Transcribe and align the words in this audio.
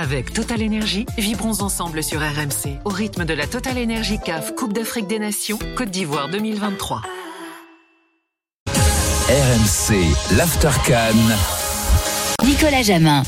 Avec 0.00 0.32
Total 0.32 0.62
Energy, 0.62 1.06
vibrons 1.18 1.60
ensemble 1.60 2.04
sur 2.04 2.20
RMC 2.20 2.78
au 2.84 2.88
rythme 2.88 3.24
de 3.24 3.34
la 3.34 3.48
Total 3.48 3.76
Energy 3.76 4.20
CAF 4.24 4.54
Coupe 4.54 4.72
d'Afrique 4.72 5.08
des 5.08 5.18
Nations 5.18 5.58
Côte 5.76 5.90
d'Ivoire 5.90 6.28
2023. 6.28 7.02
RMC, 9.28 10.36
l'Aftercan. 10.36 11.16
Nicolas 12.44 12.82
Jamin. 12.82 13.24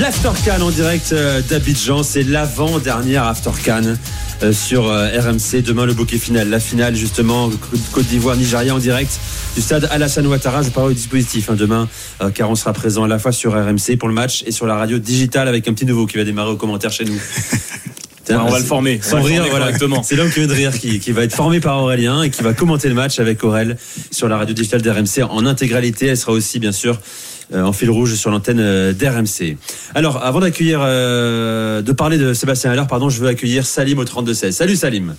L'Aftercan 0.00 0.60
en 0.60 0.70
direct 0.70 1.12
euh, 1.12 1.40
d'Abidjan, 1.48 2.02
c'est 2.02 2.24
l'avant-dernière 2.24 3.24
Aftercan 3.24 3.94
euh, 4.42 4.52
sur 4.52 4.88
euh, 4.88 5.08
RMC. 5.20 5.62
Demain, 5.62 5.86
le 5.86 5.94
bouquet 5.94 6.18
final. 6.18 6.50
La 6.50 6.58
finale, 6.58 6.96
justement, 6.96 7.48
Côte 7.92 8.06
d'Ivoire, 8.06 8.36
Nigeria 8.36 8.74
en 8.74 8.78
direct 8.78 9.20
du 9.54 9.62
stade 9.62 9.88
Alassane 9.92 10.26
Ouattara. 10.26 10.62
Je 10.62 10.70
parle 10.70 10.88
au 10.88 10.92
dispositif 10.92 11.48
hein, 11.48 11.54
demain, 11.54 11.88
car 12.34 12.50
on 12.50 12.56
sera 12.56 12.72
présent 12.72 13.04
à 13.04 13.08
la 13.08 13.20
fois 13.20 13.30
sur 13.30 13.52
RMC 13.52 13.96
pour 13.96 14.08
le 14.08 14.14
match 14.14 14.42
et 14.46 14.50
sur 14.50 14.66
la 14.66 14.74
radio 14.74 14.98
digitale 14.98 15.46
avec 15.46 15.68
un 15.68 15.74
petit 15.74 15.86
nouveau 15.86 16.06
qui 16.06 16.16
va 16.16 16.24
démarrer 16.24 16.50
aux 16.50 16.56
commentaires 16.56 16.92
chez 16.92 17.04
nous. 17.04 17.14
on 18.30 18.50
va 18.50 18.58
le 18.58 18.64
former. 18.64 18.98
Sans 19.00 19.22
rire, 19.22 19.44
voilà. 19.48 19.70
C'est 20.02 20.16
l'homme 20.16 20.30
qui 20.30 20.40
vient 20.40 20.48
de 20.48 20.54
rire 20.54 20.78
qui, 20.78 20.98
qui, 20.98 21.12
va 21.12 21.22
être 21.22 21.34
formé 21.34 21.60
par 21.60 21.80
Aurélien 21.80 22.22
et 22.22 22.30
qui 22.30 22.42
va 22.42 22.52
commenter 22.52 22.88
le 22.88 22.94
match 22.94 23.20
avec 23.20 23.44
Aurel 23.44 23.76
sur 24.10 24.28
la 24.28 24.38
radio 24.38 24.54
digitale 24.54 24.82
d'RMC 24.82 25.22
en 25.28 25.46
intégralité. 25.46 26.06
Elle 26.06 26.16
sera 26.16 26.32
aussi, 26.32 26.58
bien 26.58 26.72
sûr, 26.72 26.98
en 27.52 27.72
fil 27.72 27.90
rouge 27.90 28.14
sur 28.14 28.30
l'antenne 28.30 28.60
euh, 28.60 28.92
d'RMC. 28.92 29.56
Alors, 29.94 30.24
avant 30.24 30.40
d'accueillir, 30.40 30.80
euh, 30.82 31.82
de 31.82 31.92
parler 31.92 32.18
de 32.18 32.32
Sébastien 32.32 32.70
Haller, 32.70 32.84
pardon, 32.88 33.08
je 33.08 33.20
veux 33.20 33.28
accueillir 33.28 33.66
Salim 33.66 33.98
au 33.98 34.04
32-16. 34.04 34.52
Salut 34.52 34.76
Salim. 34.76 35.14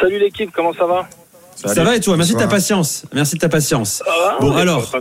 Salut 0.00 0.18
l'équipe, 0.18 0.50
comment 0.54 0.72
ça 0.72 0.86
va? 0.86 1.08
Ça 1.54 1.84
va 1.84 1.96
et 1.96 2.00
toi? 2.00 2.16
Merci 2.16 2.34
de 2.34 2.38
ta 2.38 2.48
patience. 2.48 3.04
Merci 3.12 3.36
de 3.36 3.40
ta 3.40 3.48
patience. 3.48 4.02
bon, 4.40 4.56
alors. 4.56 4.92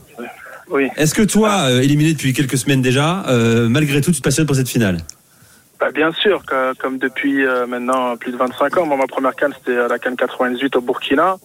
Oui. 0.70 0.88
Est-ce 0.95 1.13
que 1.13 1.23
toi, 1.23 1.70
éliminé 1.71 2.13
depuis 2.13 2.34
quelques 2.34 2.57
semaines 2.57 2.81
déjà, 2.81 3.26
malgré 3.67 3.99
tout, 4.01 4.12
tu 4.12 4.20
te 4.20 4.23
passionnes 4.23 4.45
pour 4.45 4.55
cette 4.55 4.70
finale? 4.70 4.98
Bah, 5.79 5.91
Bien 5.91 6.12
sûr, 6.12 6.43
comme 6.79 6.99
depuis 6.99 7.43
maintenant 7.67 8.15
plus 8.15 8.31
de 8.31 8.38
25 8.38 8.77
ans. 8.77 8.85
Moi, 8.85 8.95
ma 8.95 9.07
première 9.07 9.35
canne, 9.35 9.54
c'était 9.57 9.88
la 9.88 9.98
canne 9.98 10.15
98 10.15 10.76
au 10.76 10.82
Burkina. 10.82 11.38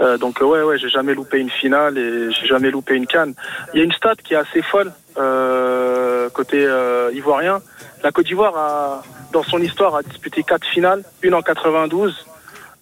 Euh, 0.00 0.18
donc 0.18 0.40
ouais, 0.40 0.62
ouais, 0.62 0.78
j'ai 0.78 0.88
jamais 0.88 1.14
loupé 1.14 1.38
une 1.38 1.50
finale 1.50 1.98
et 1.98 2.32
j'ai 2.32 2.46
jamais 2.46 2.70
loupé 2.70 2.94
une 2.94 3.06
canne. 3.06 3.34
Il 3.72 3.78
y 3.78 3.80
a 3.80 3.84
une 3.84 3.92
stat 3.92 4.16
qui 4.16 4.34
est 4.34 4.38
assez 4.38 4.62
folle 4.62 4.92
euh, 5.16 6.28
côté 6.30 6.64
euh, 6.64 7.10
ivoirien. 7.12 7.60
La 8.02 8.10
Côte 8.10 8.26
d'Ivoire 8.26 8.56
a, 8.56 9.02
dans 9.32 9.42
son 9.42 9.58
histoire, 9.58 9.94
a 9.94 10.02
disputé 10.02 10.42
quatre 10.42 10.66
finales, 10.66 11.04
une 11.22 11.34
en 11.34 11.42
92, 11.42 12.26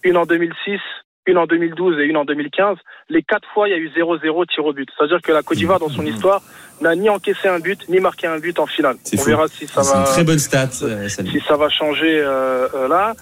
une 0.05 0.17
en 0.17 0.25
2006, 0.25 0.81
une 1.27 1.39
en 1.39 1.47
2012 1.47 1.99
et 2.01 2.05
une 2.05 2.17
en 2.17 2.25
2015. 2.25 2.77
Les 3.09 3.23
quatre 3.23 3.49
fois, 3.55 3.69
il 3.69 3.73
y 3.73 3.75
a 3.75 3.79
eu 3.79 3.89
0-0 3.89 4.47
tir 4.47 4.65
au 4.65 4.73
but. 4.73 4.89
C'est-à-dire 4.97 5.21
que 5.23 5.33
la 5.33 5.43
Côte 5.43 5.57
d'Ivoire, 5.57 5.79
dans 5.79 5.89
son 5.89 6.05
histoire, 6.05 6.43
n'a 6.81 6.97
ni 6.97 7.09
encaissé 7.09 7.47
un 7.47 7.61
but, 7.61 7.89
ni 7.89 8.01
marqué 8.01 8.27
un 8.27 8.39
but 8.39 8.59
en 8.59 8.67
finale. 8.67 8.97
On 9.17 9.23
verra 9.23 9.47
si 9.47 9.67
ça 9.69 9.83
va. 9.83 10.01
Une 10.01 10.05
très 10.05 10.25
bonne 10.25 10.39
stat. 10.39 10.71
Euh, 10.83 11.09
si 11.09 11.41
ça 11.47 11.57
va 11.57 11.69
changer 11.69 12.19
euh, 12.19 12.67
euh, 12.75 12.89
là. 12.89 13.15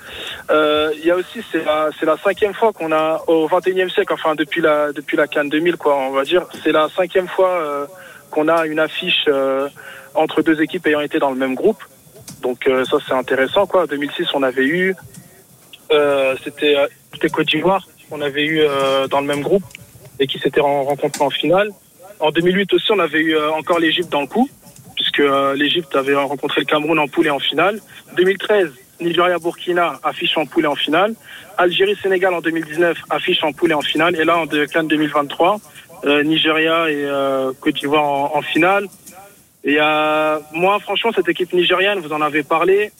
Il 0.96 1.04
y 1.04 1.10
a 1.10 1.16
aussi, 1.16 1.42
c'est 1.52 1.64
la, 1.64 1.90
c'est 1.98 2.06
la 2.06 2.16
cinquième 2.16 2.54
fois 2.54 2.72
qu'on 2.72 2.90
a 2.92 3.22
au 3.26 3.46
21e 3.48 3.90
siècle, 3.90 4.12
enfin 4.14 4.34
depuis 4.34 4.62
la 4.62 4.92
depuis 4.92 5.16
la 5.16 5.26
Cannes 5.26 5.50
2000, 5.50 5.76
quoi, 5.76 5.96
on 5.96 6.10
va 6.10 6.24
dire. 6.24 6.46
C'est 6.64 6.72
la 6.72 6.88
cinquième 6.88 7.28
fois 7.28 7.86
qu'on 8.30 8.48
a 8.48 8.66
une 8.66 8.78
affiche 8.78 9.28
entre 10.14 10.40
deux 10.42 10.62
équipes 10.62 10.86
ayant 10.86 11.00
été 11.00 11.18
dans 11.18 11.30
le 11.30 11.36
même 11.36 11.54
groupe. 11.54 11.82
Donc 12.42 12.70
ça, 12.90 12.96
c'est 13.06 13.14
intéressant, 13.14 13.66
quoi. 13.66 13.82
En 13.82 13.86
2006, 13.86 14.28
on 14.32 14.42
avait 14.42 14.66
eu. 14.66 14.94
c'était 16.42 16.76
c'était 17.12 17.28
Côte 17.28 17.48
d'Ivoire 17.48 17.86
qu'on 18.08 18.20
avait 18.20 18.44
eu 18.44 18.62
dans 19.08 19.20
le 19.20 19.26
même 19.26 19.40
groupe 19.40 19.62
et 20.18 20.26
qui 20.26 20.38
s'était 20.38 20.60
rencontrés 20.60 21.24
en 21.24 21.30
finale. 21.30 21.70
En 22.20 22.30
2008 22.30 22.74
aussi, 22.74 22.92
on 22.92 22.98
avait 22.98 23.20
eu 23.20 23.34
euh, 23.34 23.50
encore 23.52 23.78
l'Égypte 23.78 24.10
dans 24.10 24.20
le 24.20 24.26
coup, 24.26 24.48
puisque 24.94 25.20
euh, 25.20 25.54
l'Égypte 25.54 25.96
avait 25.96 26.14
rencontré 26.14 26.60
le 26.60 26.66
Cameroun 26.66 26.98
en 26.98 27.08
poule 27.08 27.26
et 27.26 27.30
en 27.30 27.38
finale. 27.38 27.80
2013, 28.16 28.70
Nigeria-Burkina 29.00 29.98
affiche 30.02 30.36
en 30.36 30.44
poule 30.44 30.64
et 30.64 30.68
en 30.68 30.74
finale. 30.74 31.14
Algérie-Sénégal 31.56 32.34
en 32.34 32.42
2019 32.42 32.98
affiche 33.08 33.42
en 33.42 33.52
poule 33.52 33.70
et 33.70 33.74
en 33.74 33.80
finale. 33.80 34.20
Et 34.20 34.24
là, 34.24 34.36
en 34.36 34.46
Cannes 34.46 34.88
2023, 34.88 35.60
euh, 36.04 36.22
Nigeria 36.22 36.90
et 36.90 37.06
Côte 37.60 37.74
d'Ivoire 37.76 38.36
en, 38.36 38.42
finale. 38.42 38.86
Et 39.64 39.78
moi, 40.52 40.78
franchement, 40.80 41.12
cette 41.14 41.28
équipe 41.28 41.52
nigérienne, 41.54 42.00
vous 42.00 42.12
en 42.12 42.20
avez 42.20 42.42
parlé. 42.42 42.92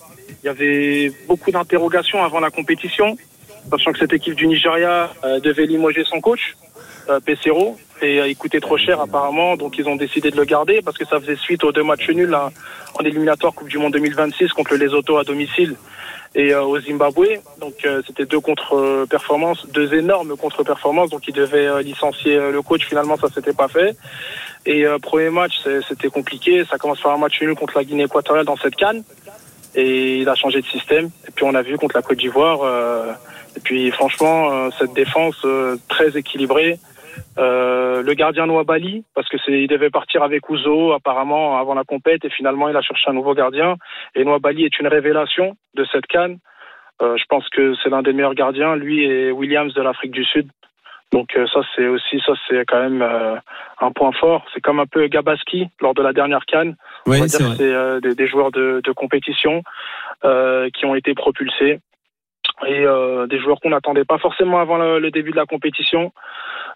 Il 0.43 0.47
y 0.47 0.49
avait 0.49 1.13
beaucoup 1.27 1.51
d'interrogations 1.51 2.23
avant 2.25 2.41
la 2.41 2.51
compétition, 2.51 3.17
sachant 3.71 3.93
que 3.93 3.99
cette 3.99 4.13
équipe 4.13 4.35
du 4.35 4.47
Nigeria 4.47 5.11
devait 5.43 5.67
limoger 5.67 6.05
son 6.05 6.21
coach, 6.21 6.57
Pesero 7.25 7.77
et 8.03 8.19
il 8.19 8.37
coûtait 8.37 8.61
trop 8.61 8.79
cher 8.79 9.01
apparemment, 9.01 9.57
donc 9.57 9.77
ils 9.79 9.89
ont 9.89 9.97
décidé 9.97 10.31
de 10.31 10.37
le 10.37 10.45
garder 10.45 10.81
parce 10.83 10.97
que 10.97 11.05
ça 11.05 11.21
faisait 11.21 11.37
suite 11.37 11.65
aux 11.65 11.73
deux 11.73 11.83
matchs 11.83 12.09
nuls 12.11 12.35
en 12.35 13.05
éliminatoire 13.05 13.53
Coupe 13.53 13.69
du 13.69 13.79
Monde 13.79 13.93
2026 13.93 14.53
contre 14.53 14.73
le 14.73 14.79
Lesotho 14.79 15.19
à 15.19 15.25
domicile 15.25 15.77
et 16.35 16.53
euh, 16.53 16.63
au 16.63 16.81
Zimbabwe. 16.81 17.41
Donc 17.59 17.75
euh, 17.85 18.03
c'était 18.07 18.27
deux 18.27 18.41
contre-performances, 18.41 19.67
deux 19.69 19.95
énormes 19.95 20.37
contre-performances, 20.37 21.11
donc 21.11 21.27
ils 21.29 21.35
devaient 21.35 21.67
euh, 21.67 21.83
licencier 21.83 22.37
le 22.37 22.63
coach. 22.63 22.87
Finalement, 22.87 23.17
ça 23.17 23.29
s'était 23.29 23.53
pas 23.53 23.69
fait. 23.69 23.97
Et 24.67 24.85
premier 25.01 25.31
match, 25.31 25.55
c'était 25.89 26.09
compliqué. 26.09 26.67
Ça 26.69 26.77
commence 26.77 27.01
par 27.01 27.13
un 27.13 27.17
match 27.17 27.41
nul 27.41 27.55
contre 27.55 27.79
la 27.79 27.85
Guinée 27.85 28.03
équatoriale 28.03 28.45
dans 28.45 28.59
cette 28.59 28.77
canne. 28.77 29.03
Et 29.75 30.19
il 30.19 30.29
a 30.29 30.35
changé 30.35 30.61
de 30.61 30.67
système. 30.67 31.07
Et 31.27 31.31
puis 31.35 31.47
on 31.47 31.55
a 31.55 31.63
vu 31.63 31.79
contre 31.79 31.97
la 31.97 32.03
Côte 32.03 32.19
d'Ivoire. 32.19 32.61
Et 33.57 33.61
puis 33.61 33.91
franchement, 33.91 34.71
cette 34.73 34.93
défense 34.93 35.47
très 35.89 36.17
équilibrée. 36.17 36.79
Euh, 37.39 38.03
le 38.03 38.15
gardien 38.15 38.47
Bali 38.65 39.05
parce 39.15 39.29
que 39.29 39.37
c'est, 39.45 39.63
il 39.63 39.69
devait 39.69 39.91
partir 39.91 40.23
avec 40.23 40.49
Ouzo 40.49 40.93
apparemment 40.93 41.59
avant 41.59 41.75
la 41.75 41.85
compète 41.85 42.25
et 42.25 42.31
finalement 42.31 42.69
il 42.69 42.77
a 42.77 42.83
cherché 42.83 43.09
un 43.09 43.15
nouveau 43.15 43.35
gardien. 43.35 43.77
Et 44.15 44.25
Bali 44.25 44.65
est 44.65 44.79
une 44.81 44.89
révélation 44.89 45.57
de 45.75 45.85
cette 45.93 46.07
canne. 46.07 46.39
Euh, 47.03 47.17
je 47.17 47.25
pense 47.29 47.49
que 47.49 47.75
c'est 47.83 47.89
l'un 47.89 48.03
des 48.03 48.13
meilleurs 48.13 48.35
gardiens, 48.35 48.77
lui 48.77 49.05
et 49.05 49.31
Williams 49.31 49.73
de 49.75 49.83
l'Afrique 49.83 50.13
du 50.13 50.25
Sud. 50.25 50.49
Donc 51.13 51.37
euh, 51.37 51.47
ça 51.53 51.61
c'est 51.75 51.87
aussi 51.87 52.21
ça 52.25 52.33
c'est 52.49 52.65
quand 52.67 52.81
même 52.81 53.03
un 53.81 53.93
point 53.93 54.13
fort. 54.13 54.45
C'est 54.53 54.61
comme 54.61 54.81
un 54.81 54.87
peu 54.87 55.07
Gabaski 55.07 55.69
lors 55.81 55.95
de 55.95 56.03
la 56.03 56.13
dernière 56.13 56.45
canne. 56.47 56.77
Oui, 57.07 57.29
c'est, 57.29 57.57
des, 57.57 58.15
des, 58.15 58.27
joueurs 58.27 58.51
de, 58.51 58.81
de 58.85 58.93
compétition 58.93 59.63
qui 60.23 60.85
ont 60.85 60.95
été 60.95 61.15
propulsés 61.15 61.81
et 62.67 62.85
des 63.29 63.41
joueurs 63.41 63.61
qu'on 63.61 63.71
n'attendait 63.71 64.05
pas 64.05 64.19
forcément 64.19 64.61
avant 64.61 64.77
le, 64.79 65.11
début 65.11 65.31
de 65.31 65.37
la 65.37 65.47
compétition. 65.47 66.13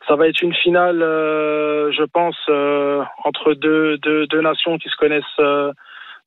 Ça 0.08 0.16
va 0.16 0.28
être 0.28 0.42
une 0.42 0.54
finale, 0.54 1.02
euh, 1.02 1.90
je 1.92 2.02
pense, 2.04 2.36
euh, 2.48 3.02
entre 3.24 3.54
deux, 3.54 3.96
deux, 3.98 4.26
deux, 4.26 4.42
nations 4.42 4.76
qui 4.78 4.88
se 4.90 4.96
connaissent 4.96 5.24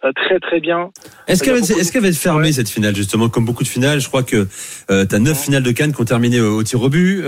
euh, 0.04 0.12
très 0.16 0.40
très 0.40 0.60
bien. 0.60 0.92
Est-ce 1.28 1.44
qu'elle 1.44 1.58
est 1.58 2.00
va 2.00 2.08
être 2.08 2.16
fermée 2.16 2.52
cette 2.52 2.70
finale 2.70 2.96
justement 2.96 3.30
comme 3.30 3.46
beaucoup 3.46 3.64
de 3.64 3.68
finales? 3.68 4.00
Je 4.00 4.08
crois 4.08 4.24
que 4.24 4.48
euh, 4.92 5.06
tu 5.06 5.16
as 5.16 5.20
neuf 5.20 5.44
finales 5.44 5.64
de 5.64 5.72
Cannes 5.72 5.92
qui 5.92 6.02
ont 6.02 6.06
terminé 6.06 6.40
au, 6.40 6.62
tir 6.62 6.82
au 6.82 6.90
but. 6.90 7.24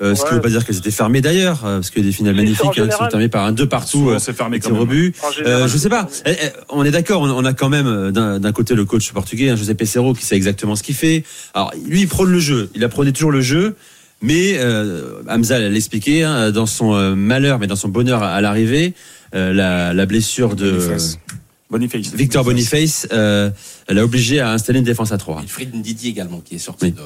Euh, 0.00 0.14
ce 0.14 0.22
qui 0.22 0.30
ne 0.30 0.36
veut 0.36 0.40
pas 0.40 0.48
dire 0.48 0.64
qu'elles 0.64 0.76
étaient 0.76 0.90
fermées 0.92 1.20
d'ailleurs, 1.20 1.60
parce 1.60 1.90
qu'il 1.90 2.02
y 2.02 2.06
a 2.06 2.08
des 2.08 2.14
finales 2.14 2.36
magnifiques 2.36 2.78
hein, 2.78 2.86
qui 2.86 2.96
sont 2.96 3.08
terminées 3.08 3.28
par 3.28 3.44
un 3.44 3.52
deux 3.52 3.68
partout, 3.68 4.12
c'est 4.18 4.32
fermé 4.32 4.60
tir 4.60 4.78
au 4.78 4.86
but. 4.86 5.16
je 5.44 5.76
sais 5.76 5.88
pas. 5.88 6.08
Eh, 6.24 6.30
eh, 6.30 6.48
on 6.68 6.84
est 6.84 6.90
d'accord. 6.90 7.22
On, 7.22 7.44
a 7.44 7.52
quand 7.52 7.68
même 7.68 8.12
d'un 8.12 8.52
côté 8.52 8.74
le 8.74 8.84
coach 8.84 9.12
portugais, 9.12 9.50
hein, 9.50 9.56
José 9.56 9.74
Pesero, 9.74 10.14
qui 10.14 10.24
sait 10.24 10.36
exactement 10.36 10.76
ce 10.76 10.82
qu'il 10.82 10.94
fait. 10.94 11.24
Alors 11.54 11.72
lui, 11.86 12.02
il 12.02 12.08
prône 12.08 12.30
le 12.30 12.40
jeu. 12.40 12.70
Il 12.74 12.84
apprenait 12.84 13.12
toujours 13.12 13.32
le 13.32 13.40
jeu. 13.40 13.74
Mais 14.20 14.58
euh, 14.58 15.22
Hamza 15.28 15.58
l'expliqué, 15.60 16.24
hein, 16.24 16.50
dans 16.50 16.66
son 16.66 16.94
euh, 16.94 17.14
malheur, 17.14 17.58
mais 17.58 17.68
dans 17.68 17.76
son 17.76 17.88
bonheur 17.88 18.22
à, 18.22 18.40
l'arrivée, 18.40 18.94
euh, 19.34 19.52
la, 19.52 19.94
la, 19.94 20.06
blessure 20.06 20.56
de 20.56 20.96
Boniface. 21.70 22.14
Victor 22.14 22.44
Boniface, 22.44 23.06
euh, 23.12 23.50
elle 23.86 23.98
a 23.98 24.04
obligé 24.04 24.40
à 24.40 24.50
installer 24.50 24.80
une 24.80 24.84
défense 24.84 25.12
à 25.12 25.18
3. 25.18 25.44
Fred 25.46 25.70
Didier 25.70 26.10
également 26.10 26.40
qui 26.40 26.56
est 26.56 26.58
sorti. 26.58 26.92
De, 26.92 27.00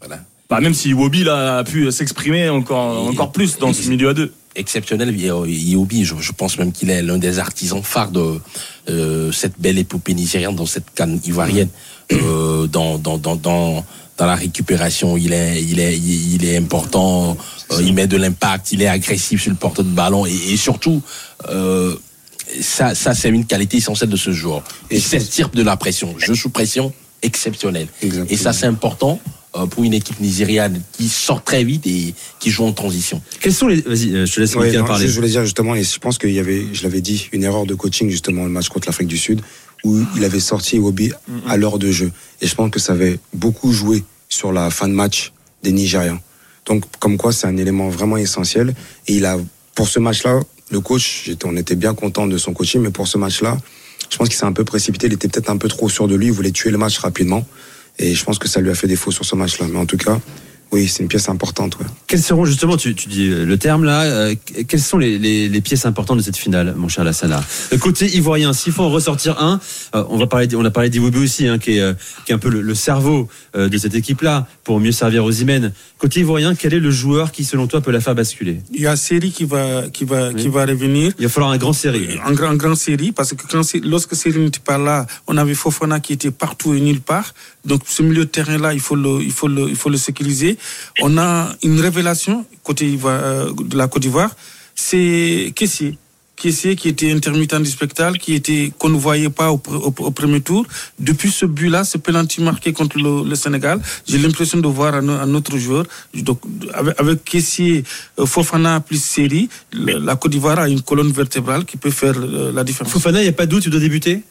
voilà. 0.00 0.24
Bah, 0.50 0.60
même 0.60 0.74
si 0.74 0.92
Wobi 0.92 1.28
a 1.28 1.62
pu 1.64 1.90
s'exprimer 1.92 2.48
encore, 2.48 3.06
encore 3.06 3.30
plus 3.30 3.58
dans 3.58 3.72
ce 3.72 3.88
milieu 3.88 4.08
à 4.08 4.14
deux. 4.14 4.32
Exceptionnel, 4.56 5.14
Iwobi, 5.16 6.04
je, 6.04 6.16
je 6.18 6.32
pense 6.32 6.58
même 6.58 6.72
qu'il 6.72 6.90
est 6.90 7.02
l'un 7.02 7.18
des 7.18 7.38
artisans 7.38 7.84
phares 7.84 8.10
de 8.10 8.40
euh, 8.88 9.30
cette 9.30 9.60
belle 9.60 9.78
épopée 9.78 10.12
nigérienne 10.12 10.56
dans 10.56 10.66
cette 10.66 10.90
canne 10.92 11.20
ivoirienne, 11.24 11.68
euh, 12.12 12.66
dans, 12.66 12.98
dans, 12.98 13.16
dans, 13.16 13.36
dans 13.36 13.86
dans 14.20 14.26
la 14.26 14.34
récupération, 14.34 15.16
il 15.16 15.32
est, 15.32 15.62
il 15.62 15.80
est, 15.80 15.96
il 15.96 16.44
est 16.44 16.58
important. 16.58 17.38
Euh, 17.72 17.80
il 17.80 17.94
met 17.94 18.06
de 18.06 18.18
l'impact, 18.18 18.70
il 18.72 18.82
est 18.82 18.86
agressif 18.86 19.40
sur 19.40 19.50
le 19.50 19.56
porteur 19.56 19.82
de 19.82 19.88
ballon 19.88 20.26
et, 20.26 20.58
surtout, 20.58 21.00
euh, 21.48 21.96
ça, 22.60 22.94
ça 22.94 23.14
c'est 23.14 23.30
une 23.30 23.46
qualité 23.46 23.78
essentielle 23.78 24.10
de 24.10 24.16
ce 24.16 24.30
joueur. 24.30 24.62
Et 24.90 25.00
c'est 25.00 25.40
de 25.54 25.62
la 25.62 25.78
pression, 25.78 26.18
jeu 26.18 26.34
sous 26.34 26.50
pression 26.50 26.92
exceptionnel. 27.22 27.86
Et 28.28 28.36
ça 28.36 28.52
c'est 28.52 28.66
important 28.66 29.18
pour 29.70 29.84
une 29.84 29.94
équipe 29.94 30.20
nigériane 30.20 30.80
qui 30.92 31.08
sort 31.08 31.42
très 31.42 31.64
vite 31.64 31.86
et 31.86 32.14
qui 32.38 32.50
joue 32.50 32.64
en 32.64 32.72
transition. 32.72 33.20
Quels 33.40 33.54
sont 33.54 33.66
les 33.66 33.80
Vas-y, 33.80 34.26
je 34.26 34.32
te 34.32 34.40
laisse 34.40 34.52
parler. 34.52 35.08
Je 35.08 35.14
voulais 35.14 35.28
dire 35.28 35.44
justement, 35.44 35.74
et 35.74 35.82
je 35.82 35.98
pense 35.98 36.18
qu'il 36.18 36.30
y 36.30 36.38
avait, 36.38 36.66
je 36.72 36.82
l'avais 36.84 37.00
dit, 37.00 37.28
une 37.32 37.42
erreur 37.42 37.66
de 37.66 37.74
coaching 37.74 38.10
justement 38.10 38.44
le 38.44 38.50
match 38.50 38.68
contre 38.68 38.88
l'Afrique 38.88 39.08
du 39.08 39.18
Sud 39.18 39.40
où 39.82 39.98
il 40.16 40.24
avait 40.24 40.40
sorti 40.40 40.76
Iwobi 40.76 41.12
à 41.46 41.56
l'heure 41.56 41.78
de 41.78 41.90
jeu. 41.90 42.12
Et 42.40 42.46
je 42.46 42.54
pense 42.54 42.70
que 42.70 42.78
ça 42.78 42.92
avait 42.92 43.18
beaucoup 43.32 43.72
joué 43.72 44.04
sur 44.28 44.52
la 44.52 44.70
fin 44.70 44.88
de 44.88 44.92
match 44.92 45.32
des 45.62 45.72
Nigériens. 45.72 46.20
Donc, 46.66 46.84
comme 46.98 47.16
quoi, 47.16 47.32
c'est 47.32 47.46
un 47.46 47.56
élément 47.56 47.88
vraiment 47.88 48.16
essentiel. 48.18 48.74
Et 49.06 49.14
il 49.14 49.24
a, 49.24 49.38
pour 49.74 49.88
ce 49.88 49.98
match-là, 49.98 50.40
le 50.70 50.80
coach, 50.80 51.30
on 51.44 51.56
était 51.56 51.76
bien 51.76 51.94
content 51.94 52.26
de 52.26 52.36
son 52.38 52.52
coaching, 52.52 52.82
mais 52.82 52.90
pour 52.90 53.08
ce 53.08 53.18
match-là, 53.18 53.56
Je 54.10 54.16
pense 54.16 54.28
qu'il 54.28 54.36
s'est 54.36 54.44
un 54.44 54.52
peu 54.52 54.64
précipité, 54.64 55.06
il 55.06 55.12
était 55.12 55.28
peut-être 55.28 55.50
un 55.50 55.56
peu 55.56 55.68
trop 55.68 55.88
sûr 55.88 56.08
de 56.08 56.14
lui, 56.14 56.26
il 56.26 56.32
voulait 56.32 56.50
tuer 56.50 56.70
le 56.70 56.78
match 56.78 56.98
rapidement. 56.98 57.46
Et 58.00 58.14
je 58.14 58.24
pense 58.24 58.38
que 58.38 58.48
ça 58.48 58.60
lui 58.60 58.70
a 58.70 58.74
fait 58.74 58.86
défaut 58.86 59.10
sur 59.10 59.24
ce 59.24 59.36
match-là. 59.36 59.66
Mais 59.70 59.78
en 59.78 59.86
tout 59.86 59.98
cas, 59.98 60.18
oui, 60.72 60.86
c'est 60.88 61.02
une 61.02 61.08
pièce 61.08 61.28
importante. 61.28 61.78
Ouais. 61.78 61.86
Quels 62.06 62.22
seront 62.22 62.44
justement, 62.44 62.76
tu, 62.76 62.94
tu 62.94 63.08
dis 63.08 63.28
euh, 63.28 63.44
le 63.44 63.58
terme 63.58 63.84
là, 63.84 64.02
euh, 64.02 64.34
quelles 64.68 64.80
sont 64.80 64.98
les, 64.98 65.18
les, 65.18 65.48
les 65.48 65.60
pièces 65.60 65.84
importantes 65.86 66.18
de 66.18 66.22
cette 66.22 66.36
finale, 66.36 66.74
mon 66.76 66.88
cher 66.88 67.02
Lassana 67.04 67.42
Le 67.72 67.78
côté 67.78 68.06
ivoirien, 68.16 68.52
s'il 68.52 68.72
faut 68.72 68.82
en 68.84 68.90
ressortir 68.90 69.40
un, 69.42 69.60
euh, 69.96 70.04
on 70.08 70.16
va 70.16 70.26
parler, 70.28 70.48
on 70.54 70.64
a 70.64 70.70
parlé 70.70 70.88
d'Iwobi 70.88 71.18
aussi, 71.18 71.48
hein, 71.48 71.58
qui, 71.58 71.72
est, 71.78 71.80
euh, 71.80 71.94
qui 72.24 72.32
est 72.32 72.34
un 72.34 72.38
peu 72.38 72.50
le, 72.50 72.60
le 72.60 72.74
cerveau 72.74 73.28
euh, 73.56 73.68
de 73.68 73.78
cette 73.78 73.94
équipe-là, 73.94 74.46
pour 74.64 74.78
mieux 74.80 74.92
servir 74.92 75.24
aux 75.24 75.32
Imen. 75.32 75.72
Côté 75.98 76.20
ivoirien, 76.20 76.54
quel 76.54 76.72
est 76.72 76.78
le 76.80 76.90
joueur 76.90 77.32
qui, 77.32 77.44
selon 77.44 77.66
toi, 77.66 77.80
peut 77.80 77.90
la 77.90 78.00
faire 78.00 78.14
basculer? 78.14 78.60
Il 78.72 78.80
y 78.80 78.86
a 78.86 78.96
Série 78.96 79.32
qui 79.32 79.44
va, 79.44 79.82
qui 79.92 80.04
va, 80.04 80.28
Oui. 80.28 80.36
qui 80.42 80.48
va 80.48 80.64
revenir. 80.66 81.12
Il 81.18 81.24
va 81.24 81.28
falloir 81.28 81.50
un 81.52 81.58
grand 81.58 81.72
série. 81.72 82.08
En 82.24 82.32
grand, 82.32 82.50
en 82.50 82.54
grand 82.56 82.74
série, 82.76 83.12
parce 83.12 83.34
que 83.34 83.42
quand, 83.50 83.62
c'est- 83.64 83.84
lorsque 83.84 84.14
Série 84.14 84.38
n'était 84.38 84.60
pas 84.60 84.78
là, 84.78 85.06
on 85.26 85.36
avait 85.36 85.54
Fofana 85.54 85.98
qui 86.00 86.12
était 86.12 86.30
partout 86.30 86.74
et 86.74 86.80
nulle 86.80 87.00
part. 87.00 87.34
Donc 87.66 87.82
ce 87.86 88.02
milieu 88.02 88.24
de 88.24 88.30
terrain-là, 88.30 88.72
il 88.72 88.80
faut 88.80 88.94
le, 88.96 89.20
il 89.22 89.32
faut 89.32 89.48
le, 89.48 89.68
il 89.68 89.76
faut 89.76 89.90
le 89.90 89.98
sécuriser. 89.98 90.56
On 91.02 91.16
a 91.18 91.54
une 91.62 91.80
révélation 91.80 92.44
côté 92.62 92.98
euh, 93.04 93.52
de 93.58 93.76
la 93.76 93.88
Côte 93.88 94.02
d'Ivoire, 94.02 94.30
c'est 94.74 95.52
Kessier. 95.54 95.98
Kessier 96.36 96.74
qui 96.74 96.88
était 96.88 97.12
intermittent 97.12 97.60
du 97.60 97.68
spectacle, 97.70 98.16
qui 98.18 98.32
était 98.34 98.72
qu'on 98.78 98.88
ne 98.88 98.96
voyait 98.96 99.28
pas 99.28 99.50
au, 99.52 99.58
pr- 99.58 99.74
au- 99.76 99.94
au 100.06 100.10
premier 100.10 100.40
tour. 100.40 100.64
Depuis 100.98 101.30
ce 101.30 101.44
but-là, 101.44 101.84
ce 101.84 101.98
penalty 101.98 102.40
marqué 102.40 102.72
contre 102.72 102.96
le, 102.96 103.34
Sénégal, 103.34 103.78
j'ai 104.08 104.16
l'impression 104.16 104.56
de 104.58 104.66
voir 104.66 104.94
un, 104.94 105.34
autre 105.34 105.58
joueur. 105.58 105.84
Donc 106.14 106.40
avec, 106.72 106.98
avec 106.98 107.24
Kessier, 107.24 107.84
euh, 108.18 108.24
Fofana 108.24 108.80
plus 108.80 109.02
Série, 109.02 109.50
la 109.74 110.16
Côte 110.16 110.32
d'Ivoire 110.32 110.58
a 110.60 110.68
une 110.70 110.80
colonne 110.80 111.12
vertébrale 111.12 111.66
qui 111.66 111.76
peut 111.76 111.90
faire 111.90 112.14
euh, 112.16 112.50
la 112.52 112.64
différence. 112.64 112.90
Fofana, 112.90 113.20
il 113.20 113.24
n'y 113.24 113.28
a 113.28 113.32
pas 113.32 113.44
de 113.44 113.50
doute, 113.50 113.64
il 113.66 113.70
doit 113.70 113.78
débuter? 113.80 114.22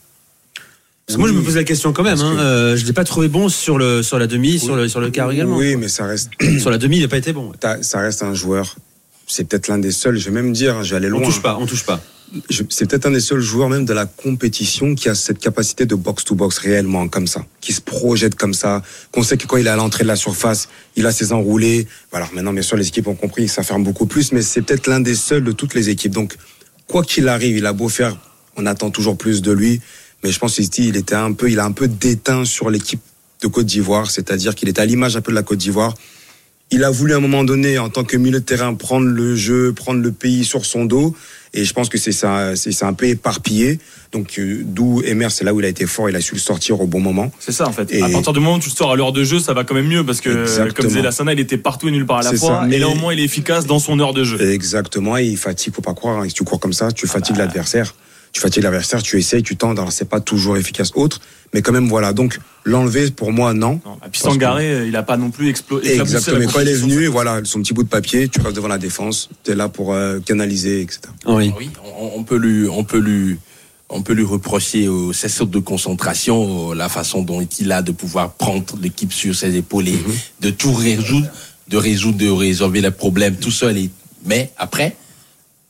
Moi, 1.18 1.28
je 1.28 1.34
me 1.34 1.42
pose 1.42 1.56
la 1.56 1.64
question 1.64 1.92
quand 1.94 2.04
même. 2.04 2.20
Hein, 2.20 2.34
que- 2.36 2.42
euh, 2.42 2.78
je 2.78 2.86
l'ai 2.86 2.94
pas 2.94 3.04
trouvé 3.04 3.28
bon 3.28 3.50
sur 3.50 3.78
le 3.78 4.04
sur 4.04 4.20
la 4.20 4.28
demi, 4.28 4.60
sur 4.60 4.76
le 4.76 4.88
sur 4.88 5.00
le 5.02 5.10
quart 5.10 5.32
également. 5.32 5.56
Oui, 5.58 5.76
mais 5.76 5.88
ça 5.88 6.06
reste, 6.06 6.30
Sur 6.60 6.70
la 6.70 6.78
demi, 6.78 6.98
il 6.98 7.02
n'a 7.02 7.08
pas 7.08 7.18
été 7.18 7.34
bon. 7.34 7.52
ça 7.82 8.00
reste 8.00 8.24
un 8.24 8.34
joueur. 8.34 8.76
C'est 9.28 9.44
peut-être 9.48 9.68
l'un 9.68 9.78
des 9.78 9.92
seuls, 9.92 10.18
je 10.18 10.26
vais 10.26 10.32
même 10.32 10.54
dire, 10.54 10.84
je 10.84 10.92
vais 10.92 10.96
aller 10.98 11.08
On 11.08 11.20
loin. 11.20 11.22
touche 11.28 11.42
pas, 11.42 11.58
on 11.60 11.66
touche 11.68 11.86
pas. 11.86 12.02
C'est 12.70 12.88
peut-être 12.88 13.08
un 13.08 13.12
des 13.12 13.20
seuls 13.22 13.42
joueurs 13.42 13.70
même 13.70 13.86
de 13.86 13.94
la 13.94 14.06
compétition 14.06 14.94
qui 14.94 15.10
a 15.10 15.16
cette 15.16 15.40
capacité 15.40 15.88
de 15.88 15.96
box-to-box 15.96 16.60
réellement 16.60 17.08
comme 17.08 17.26
ça, 17.26 17.44
qui 17.60 17.74
se 17.74 17.82
projette 17.82 18.36
comme 18.36 18.54
ça, 18.54 18.84
qu'on 19.12 19.24
sait 19.24 19.36
que 19.38 19.48
quand 19.48 19.58
il 19.58 19.66
est 19.66 19.70
à 19.72 19.76
l'entrée 19.76 20.04
de 20.04 20.08
la 20.08 20.16
surface, 20.16 20.70
il 20.96 21.08
a 21.08 21.12
ses 21.12 21.32
enroulés. 21.34 21.88
Voilà, 22.12 22.28
maintenant 22.34 22.54
bien 22.54 22.62
sûr 22.62 22.78
les 22.78 22.88
équipes 22.88 23.08
ont 23.08 23.16
compris 23.16 23.46
que 23.48 23.52
ça 23.52 23.64
ferme 23.64 23.84
beaucoup 23.84 24.06
plus, 24.06 24.32
mais 24.32 24.44
c'est 24.44 24.62
peut-être 24.62 24.86
l'un 24.88 25.00
des 25.00 25.16
seuls 25.16 25.44
de 25.44 25.52
toutes 25.52 25.74
les 25.74 25.90
équipes. 25.90 26.12
Donc 26.14 26.36
quoi 26.88 27.04
qu'il 27.04 27.28
arrive, 27.28 27.58
il 27.58 27.66
a 27.66 27.74
beau 27.74 27.90
faire, 27.90 28.16
on 28.58 28.66
attend 28.68 28.92
toujours 28.92 29.18
plus 29.18 29.42
de 29.42 29.52
lui, 29.52 29.82
mais 30.24 30.31
je 30.31 30.39
pense 30.39 30.56
qu'ici 30.56 30.88
il 30.89 30.98
était 30.98 31.16
un 31.16 31.33
peu, 31.33 31.50
il 31.51 31.60
a 31.60 31.66
un 31.66 31.71
peu 31.71 31.88
déteint 31.88 32.45
sur 32.45 32.69
l'équipe 32.69 33.00
de 33.42 33.48
Côte 33.48 33.66
d'Ivoire, 33.66 34.12
c'est-à-dire 34.12 34.54
qu'il 34.56 34.68
est 34.69 34.80
à 34.80 34.86
l'image 34.86 35.16
un 35.16 35.21
peu 35.21 35.31
de 35.31 35.36
la 35.36 35.44
Côte 35.44 35.60
d'Ivoire. 35.60 35.94
Il 36.71 36.83
a 36.83 36.92
voulu 36.92 37.13
à 37.13 37.18
un 37.18 37.19
moment 37.19 37.44
donné, 37.44 37.80
en 37.80 37.89
tant 37.89 38.04
que 38.04 38.16
milieu 38.16 38.39
de 38.42 38.45
terrain, 38.45 38.75
prendre 38.75 39.07
le 39.07 39.36
jeu, 39.36 39.74
prendre 39.74 40.01
le 40.04 40.12
pays 40.12 40.45
sur 40.45 40.66
son 40.66 40.86
dos. 40.86 41.16
Et 41.56 41.66
je 41.66 41.74
pense 41.74 41.89
que 41.89 41.98
c'est 41.98 42.12
ça, 42.12 42.56
c'est 42.56 42.83
un 42.83 42.94
peu 42.94 43.07
éparpillé. 43.07 43.80
Donc, 44.12 44.38
euh, 44.38 44.62
d'où 44.63 45.01
Emer, 45.04 45.30
c'est 45.31 45.44
là 45.44 45.51
où 45.56 45.60
il 45.60 45.66
a 45.66 45.68
été 45.69 45.88
fort, 45.88 46.12
il 46.12 46.16
a 46.16 46.21
su 46.21 46.36
le 46.36 46.39
sortir 46.39 46.80
au 46.80 46.86
bon 46.86 47.00
moment. 47.00 47.31
C'est 47.39 47.54
ça 47.54 47.68
en 47.68 47.71
fait. 47.71 47.92
Et- 47.92 48.04
À 48.04 48.10
partir 48.10 48.33
du 48.33 48.39
moment 48.39 48.57
où 48.57 48.60
tu 48.60 48.69
le 48.69 48.75
sors 48.75 48.92
à 48.92 48.95
l'heure 48.95 49.13
de 49.13 49.24
jeu, 49.24 49.39
ça 49.39 49.54
va 49.56 49.63
quand 49.63 49.74
même 49.74 49.88
mieux 49.88 50.06
parce 50.06 50.21
que 50.21 50.42
Exactement. 50.44 50.74
comme 50.75 50.88
disait 50.89 51.01
Lassana, 51.01 51.33
il 51.33 51.39
était 51.39 51.57
partout 51.57 51.88
et 51.88 51.92
nulle 51.92 52.06
part 52.06 52.18
à 52.19 52.24
la 52.24 52.33
fois. 52.36 52.60
ça, 52.60 52.66
Et 52.66 52.69
mais- 52.69 52.77
là 52.77 52.88
au 52.88 52.94
moins 52.94 53.13
il 53.13 53.19
est 53.19 53.24
efficace 53.24 53.66
dans 53.66 53.80
son 53.80 54.00
heure 54.00 54.13
de 54.13 54.24
jeu. 54.24 54.39
Exactement, 54.51 55.18
et 55.18 55.25
il 55.25 55.38
fatigue, 55.38 55.74
faut 55.74 55.81
pas 55.81 55.95
croire. 55.95 56.19
hein. 56.19 56.27
Si 56.27 56.36
tu 56.36 56.44
cours 56.44 56.60
comme 56.60 56.74
ça, 56.74 56.92
tu 56.92 57.07
fatigues 57.07 57.36
bah. 57.38 57.45
l'adversaire. 57.45 57.95
Tu 58.40 58.44
fatigues 58.44 58.64
l'adversaire, 58.64 59.04
tu 59.04 59.18
essayes, 59.20 59.44
tu 59.44 59.58
tentes. 59.58 59.78
Alors, 59.80 59.92
c'est 59.92 60.08
pas 60.08 60.22
toujours 60.22 60.56
efficace 60.56 60.94
autre, 60.96 61.20
mais 61.54 61.62
quand 61.62 61.74
même, 61.74 61.90
voilà. 61.90 62.14
Donc, 62.14 62.40
l'enlever, 62.64 63.12
pour 63.12 63.34
moi, 63.34 63.54
non. 63.54 63.82
Non, 63.86 63.98
Et 64.06 64.10
puis 64.10 64.22
Sangaré, 64.22 64.88
il 64.88 64.96
a 64.96 65.04
pas 65.04 65.18
non 65.18 65.30
plus 65.30 65.52
explo- 65.52 65.80
éclaboussé 65.84 66.00
Exactement. 66.00 66.40
Mais 66.40 66.46
quand 66.46 66.62
il 66.62 66.70
est 66.70 66.74
venu, 66.76 67.08
voilà, 67.08 67.42
son 67.44 67.60
petit 67.62 67.74
bout 67.74 67.84
de 67.84 67.90
papier, 67.90 68.30
tu 68.30 68.40
restes 68.40 68.56
devant 68.56 68.70
la 68.70 68.78
défense, 68.78 69.28
tu 69.44 69.52
es 69.52 69.56
là 69.56 69.68
pour 69.68 69.94
euh, 69.94 70.20
canaliser, 70.22 70.80
etc. 70.80 71.02
Oui. 71.28 71.52
Oui, 71.60 71.70
on, 72.00 72.12
on 72.16 72.24
peut 72.24 72.38
lui, 72.38 72.66
on 72.70 72.86
peut 72.86 73.00
lui, 73.00 73.36
on 73.90 74.04
peut 74.04 74.14
lui 74.14 74.24
reprocher 74.24 74.88
euh, 74.88 75.12
ses 75.12 75.28
sautes 75.28 75.52
de 75.52 75.60
concentration, 75.60 76.72
euh, 76.72 76.76
la 76.76 76.88
façon 76.88 77.24
dont 77.24 77.46
il 77.60 77.74
a 77.74 77.82
de 77.82 77.92
pouvoir 77.92 78.32
prendre 78.32 78.64
l'équipe 78.82 79.12
sur 79.12 79.36
ses 79.36 79.54
épaules 79.58 79.90
et 79.90 79.98
Mhm. 79.98 80.14
de 80.40 80.50
tout 80.50 80.72
résoudre, 80.72 81.28
de 81.68 81.76
résoudre, 81.76 82.18
de 82.18 82.30
résolver 82.30 82.80
les 82.80 82.92
problèmes 82.92 83.36
tout 83.36 83.52
seul. 83.52 83.78
Et, 83.78 83.90
mais 84.26 84.50
après, 84.58 84.96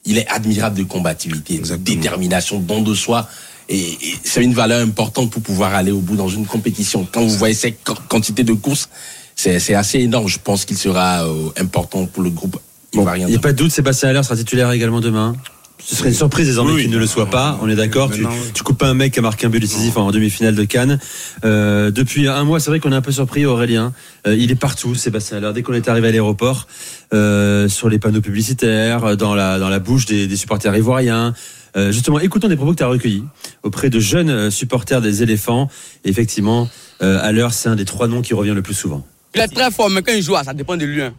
il 0.05 0.17
est 0.17 0.27
admirable 0.27 0.77
de 0.77 0.83
combativité, 0.83 1.57
de 1.59 1.75
détermination, 1.75 2.59
don 2.59 2.81
de 2.81 2.93
soi. 2.93 3.27
Et, 3.67 3.79
et 3.79 4.15
c'est 4.23 4.43
une 4.43 4.53
valeur 4.53 4.81
importante 4.81 5.29
pour 5.31 5.41
pouvoir 5.43 5.75
aller 5.75 5.91
au 5.91 5.99
bout 5.99 6.15
dans 6.15 6.27
une 6.29 6.45
compétition. 6.45 7.07
Quand 7.11 7.21
vous 7.21 7.37
voyez 7.37 7.53
cette 7.53 7.83
qu- 7.83 7.93
quantité 8.07 8.43
de 8.43 8.53
courses, 8.53 8.89
c'est 9.35 9.73
assez 9.75 9.99
énorme. 9.99 10.27
Je 10.27 10.39
pense 10.39 10.65
qu'il 10.65 10.77
sera 10.77 11.23
euh, 11.27 11.49
important 11.57 12.05
pour 12.07 12.23
le 12.23 12.29
groupe 12.31 12.57
Bon, 12.93 13.05
il 13.15 13.25
n'y 13.27 13.35
a 13.35 13.39
pas 13.39 13.51
de 13.51 13.57
doute, 13.57 13.71
Sébastien 13.71 14.09
Haller 14.09 14.23
sera 14.23 14.35
titulaire 14.35 14.71
également 14.71 14.99
demain. 14.99 15.35
Ce 15.81 15.95
serait 15.95 16.09
une 16.09 16.15
surprise 16.15 16.45
désormais 16.47 16.73
Oui, 16.73 16.81
qu'il 16.83 16.91
ne 16.91 16.97
le 16.97 17.07
soit 17.07 17.29
pas. 17.29 17.57
On 17.61 17.69
est 17.69 17.75
d'accord. 17.75 18.11
Tu, 18.11 18.25
tu 18.53 18.63
coupes 18.63 18.77
pas 18.77 18.87
un 18.89 18.93
mec 18.93 19.13
qui 19.13 19.19
a 19.19 19.21
marqué 19.21 19.45
un 19.47 19.49
but 19.49 19.59
décisif 19.59 19.97
en 19.97 20.11
demi-finale 20.11 20.53
de 20.53 20.63
Cannes. 20.65 20.99
Euh, 21.45 21.89
depuis 21.89 22.27
un 22.27 22.43
mois, 22.43 22.59
c'est 22.59 22.69
vrai 22.69 22.79
qu'on 22.79 22.91
est 22.91 22.95
un 22.95 23.01
peu 23.01 23.11
surpris, 23.13 23.45
Aurélien. 23.45 23.93
Euh, 24.27 24.35
il 24.35 24.51
est 24.51 24.55
partout, 24.55 24.93
Sébastien 24.93 25.37
Haller. 25.37 25.51
Dès 25.53 25.63
qu'on 25.63 25.73
est 25.73 25.87
arrivé 25.87 26.09
à 26.09 26.11
l'aéroport, 26.11 26.67
euh, 27.13 27.67
sur 27.69 27.89
les 27.89 27.97
panneaux 27.97 28.21
publicitaires, 28.21 29.15
dans 29.17 29.33
la 29.35 29.57
dans 29.57 29.69
la 29.69 29.79
bouche 29.79 30.05
des, 30.05 30.27
des 30.27 30.35
supporters 30.35 30.75
ivoiriens. 30.75 31.33
Euh, 31.77 31.91
justement, 31.91 32.19
écoutons 32.19 32.47
des 32.49 32.55
propos 32.55 32.71
que 32.73 32.77
tu 32.77 32.83
as 32.83 32.87
recueillis 32.87 33.23
auprès 33.63 33.89
de 33.89 33.99
jeunes 33.99 34.51
supporters 34.51 35.01
des 35.01 35.23
éléphants. 35.23 35.69
Et 36.03 36.09
effectivement, 36.09 36.69
euh, 37.01 37.19
Haller, 37.21 37.47
c'est 37.51 37.69
un 37.69 37.75
des 37.75 37.85
trois 37.85 38.07
noms 38.07 38.21
qui 38.21 38.33
revient 38.33 38.53
le 38.53 38.61
plus 38.61 38.73
souvent. 38.73 39.05
Il 39.33 39.41
est 39.41 39.47
très 39.47 39.71
fort, 39.71 39.89
mais 39.89 40.01
quand 40.01 40.11
il 40.11 40.21
joue, 40.23 40.35
ça 40.43 40.53
dépend 40.53 40.75
de 40.77 40.85
lui. 40.85 41.01
hein. 41.01 41.13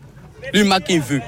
Lui, 0.52 0.60
il 0.60 0.66
marque 0.66 0.86
il 0.90 1.00
veut. 1.00 1.20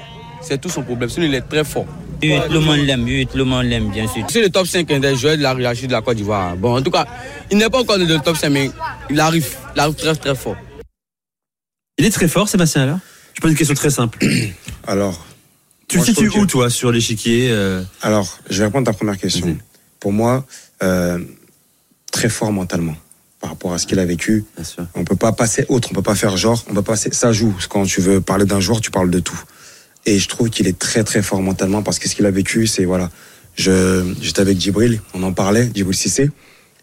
C'est 0.43 0.59
tout 0.59 0.69
son 0.69 0.83
problème. 0.83 1.09
Sinon, 1.09 1.25
il 1.27 1.35
est 1.35 1.41
très 1.41 1.63
fort. 1.63 1.85
Oui, 2.21 2.33
tout 2.47 2.53
le 2.53 2.59
monde 2.61 2.79
l'aime, 2.79 3.03
oui, 3.03 3.27
tout 3.29 3.37
le 3.37 3.43
monde 3.43 3.65
l'aime, 3.65 3.89
bien 3.91 4.07
sûr. 4.07 4.25
C'est 4.29 4.41
le 4.41 4.49
top 4.49 4.65
5 4.67 4.87
des 4.87 5.15
joueurs 5.15 5.37
de 5.37 5.41
la 5.41 5.53
hiérarchie 5.53 5.87
de 5.87 5.91
la 5.91 6.01
Côte 6.01 6.15
d'Ivoire. 6.17 6.55
Bon, 6.55 6.77
en 6.77 6.81
tout 6.81 6.91
cas, 6.91 7.05
il 7.51 7.57
n'est 7.57 7.69
pas 7.69 7.79
encore 7.79 7.97
dans 7.97 8.05
le 8.07 8.19
top 8.19 8.37
5, 8.37 8.49
mais 8.49 8.71
il 9.09 9.19
arrive. 9.19 9.47
Il 9.75 9.79
arrive 9.79 9.95
très, 9.95 10.15
très 10.15 10.35
fort. 10.35 10.55
Il 11.97 12.05
est 12.05 12.11
très 12.11 12.27
fort, 12.27 12.47
Sébastien 12.47 12.83
Haller. 12.83 12.95
Je 13.33 13.41
pose 13.41 13.51
une 13.51 13.57
question 13.57 13.75
très 13.75 13.89
simple. 13.89 14.19
Alors, 14.87 15.25
Tu 15.87 15.97
Moi, 15.97 16.05
le 16.07 16.13
situes 16.13 16.29
que- 16.29 16.37
où, 16.39 16.45
toi, 16.45 16.69
sur 16.69 16.91
l'échiquier 16.91 17.49
euh, 17.51 17.83
Alors, 18.01 18.39
je 18.49 18.59
vais 18.59 18.65
répondre 18.65 18.87
à 18.89 18.93
ta 18.93 18.97
première 18.97 19.17
question. 19.17 19.57
Pour 19.99 20.13
moi, 20.13 20.45
euh, 20.81 21.19
très 22.11 22.29
fort 22.29 22.51
mentalement 22.51 22.95
par 23.41 23.49
rapport 23.51 23.73
à 23.73 23.77
ce 23.77 23.85
qu'il 23.85 23.99
a 23.99 24.05
vécu. 24.05 24.45
Bien 24.55 24.63
sûr. 24.63 24.85
On 24.95 25.03
peut 25.03 25.17
pas 25.17 25.33
passer 25.33 25.65
autre, 25.67 25.89
on 25.91 25.95
peut 25.95 26.01
pas 26.01 26.15
faire 26.15 26.37
genre, 26.37 26.63
on 26.69 26.73
peut 26.73 26.81
passer. 26.81 27.11
Ça 27.11 27.33
joue. 27.33 27.53
Quand 27.69 27.83
tu 27.85 27.99
veux 27.99 28.21
parler 28.21 28.45
d'un 28.45 28.61
joueur, 28.61 28.79
tu 28.79 28.91
parles 28.91 29.09
de 29.09 29.19
tout. 29.19 29.39
Et 30.05 30.19
je 30.19 30.27
trouve 30.27 30.49
qu'il 30.49 30.67
est 30.67 30.77
très 30.77 31.03
très 31.03 31.21
fort 31.21 31.41
mentalement 31.41 31.81
parce 31.81 31.99
que 31.99 32.09
ce 32.09 32.15
qu'il 32.15 32.25
a 32.25 32.31
vécu, 32.31 32.67
c'est 32.67 32.85
voilà. 32.85 33.09
J'étais 33.55 34.41
avec 34.41 34.59
Djibril, 34.59 35.01
on 35.13 35.23
en 35.23 35.31
parlait, 35.31 35.69
Djibril 35.73 35.95
Cissé, 35.95 36.31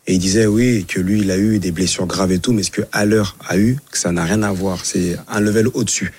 et 0.06 0.14
il 0.14 0.18
disait 0.18 0.46
oui 0.46 0.84
que 0.86 1.00
lui 1.00 1.20
il 1.20 1.30
a 1.30 1.36
eu 1.36 1.58
des 1.58 1.72
blessures 1.72 2.06
graves 2.06 2.32
et 2.32 2.38
tout, 2.38 2.52
mais 2.52 2.62
ce 2.62 2.70
que 2.70 2.82
Haller 2.92 3.24
a 3.48 3.58
eu, 3.58 3.76
que 3.90 3.98
ça 3.98 4.12
n'a 4.12 4.24
rien 4.24 4.42
à 4.42 4.52
voir. 4.52 4.84
C'est 4.84 5.16
un 5.28 5.40
level 5.40 5.68
au-dessus. 5.74 6.12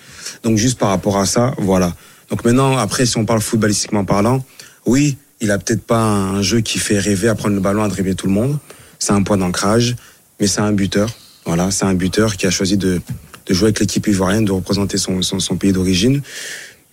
Donc 0.43 0.57
juste 0.57 0.77
par 0.77 0.89
rapport 0.89 1.17
à 1.17 1.25
ça, 1.25 1.53
voilà. 1.57 1.95
Donc 2.29 2.45
maintenant, 2.45 2.77
après, 2.77 3.05
si 3.05 3.17
on 3.17 3.25
parle 3.25 3.41
footballistiquement 3.41 4.05
parlant, 4.05 4.45
oui, 4.85 5.17
il 5.41 5.51
a 5.51 5.57
peut-être 5.57 5.83
pas 5.83 6.01
un 6.01 6.41
jeu 6.41 6.61
qui 6.61 6.79
fait 6.79 6.99
rêver 6.99 7.27
à 7.27 7.35
prendre 7.35 7.55
le 7.55 7.61
ballon, 7.61 7.83
à 7.83 7.87
dribbler 7.87 8.15
tout 8.15 8.27
le 8.27 8.33
monde. 8.33 8.57
C'est 8.99 9.13
un 9.13 9.23
point 9.23 9.37
d'ancrage, 9.37 9.95
mais 10.39 10.47
c'est 10.47 10.61
un 10.61 10.71
buteur. 10.71 11.09
Voilà, 11.45 11.71
c'est 11.71 11.85
un 11.85 11.93
buteur 11.95 12.37
qui 12.37 12.45
a 12.45 12.51
choisi 12.51 12.77
de, 12.77 13.01
de 13.47 13.53
jouer 13.53 13.67
avec 13.67 13.79
l'équipe 13.79 14.07
ivoirienne, 14.07 14.45
de 14.45 14.51
représenter 14.51 14.97
son, 14.97 15.21
son 15.21 15.55
pays 15.57 15.73
d'origine. 15.73 16.21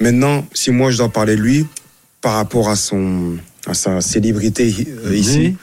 Maintenant, 0.00 0.46
si 0.52 0.70
moi 0.70 0.90
je 0.90 0.98
dois 0.98 1.08
parler 1.08 1.36
de 1.36 1.40
lui, 1.42 1.66
par 2.20 2.34
rapport 2.34 2.68
à 2.68 2.76
son 2.76 3.36
à 3.66 3.74
sa 3.74 4.00
célébrité 4.00 4.74
euh, 5.04 5.14
ici, 5.14 5.38
Oui. 5.38 5.56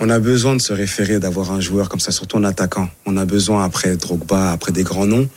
on 0.00 0.10
a 0.10 0.18
besoin 0.18 0.56
de 0.56 0.60
se 0.60 0.72
référer, 0.72 1.20
d'avoir 1.20 1.52
un 1.52 1.60
joueur 1.60 1.88
comme 1.88 2.00
ça, 2.00 2.10
surtout 2.10 2.38
un 2.38 2.44
attaquant. 2.44 2.88
On 3.06 3.16
a 3.16 3.24
besoin, 3.24 3.64
après 3.64 3.96
Drogba, 3.96 4.50
après 4.52 4.72
des 4.72 4.82
grands 4.82 5.06
noms, 5.06 5.28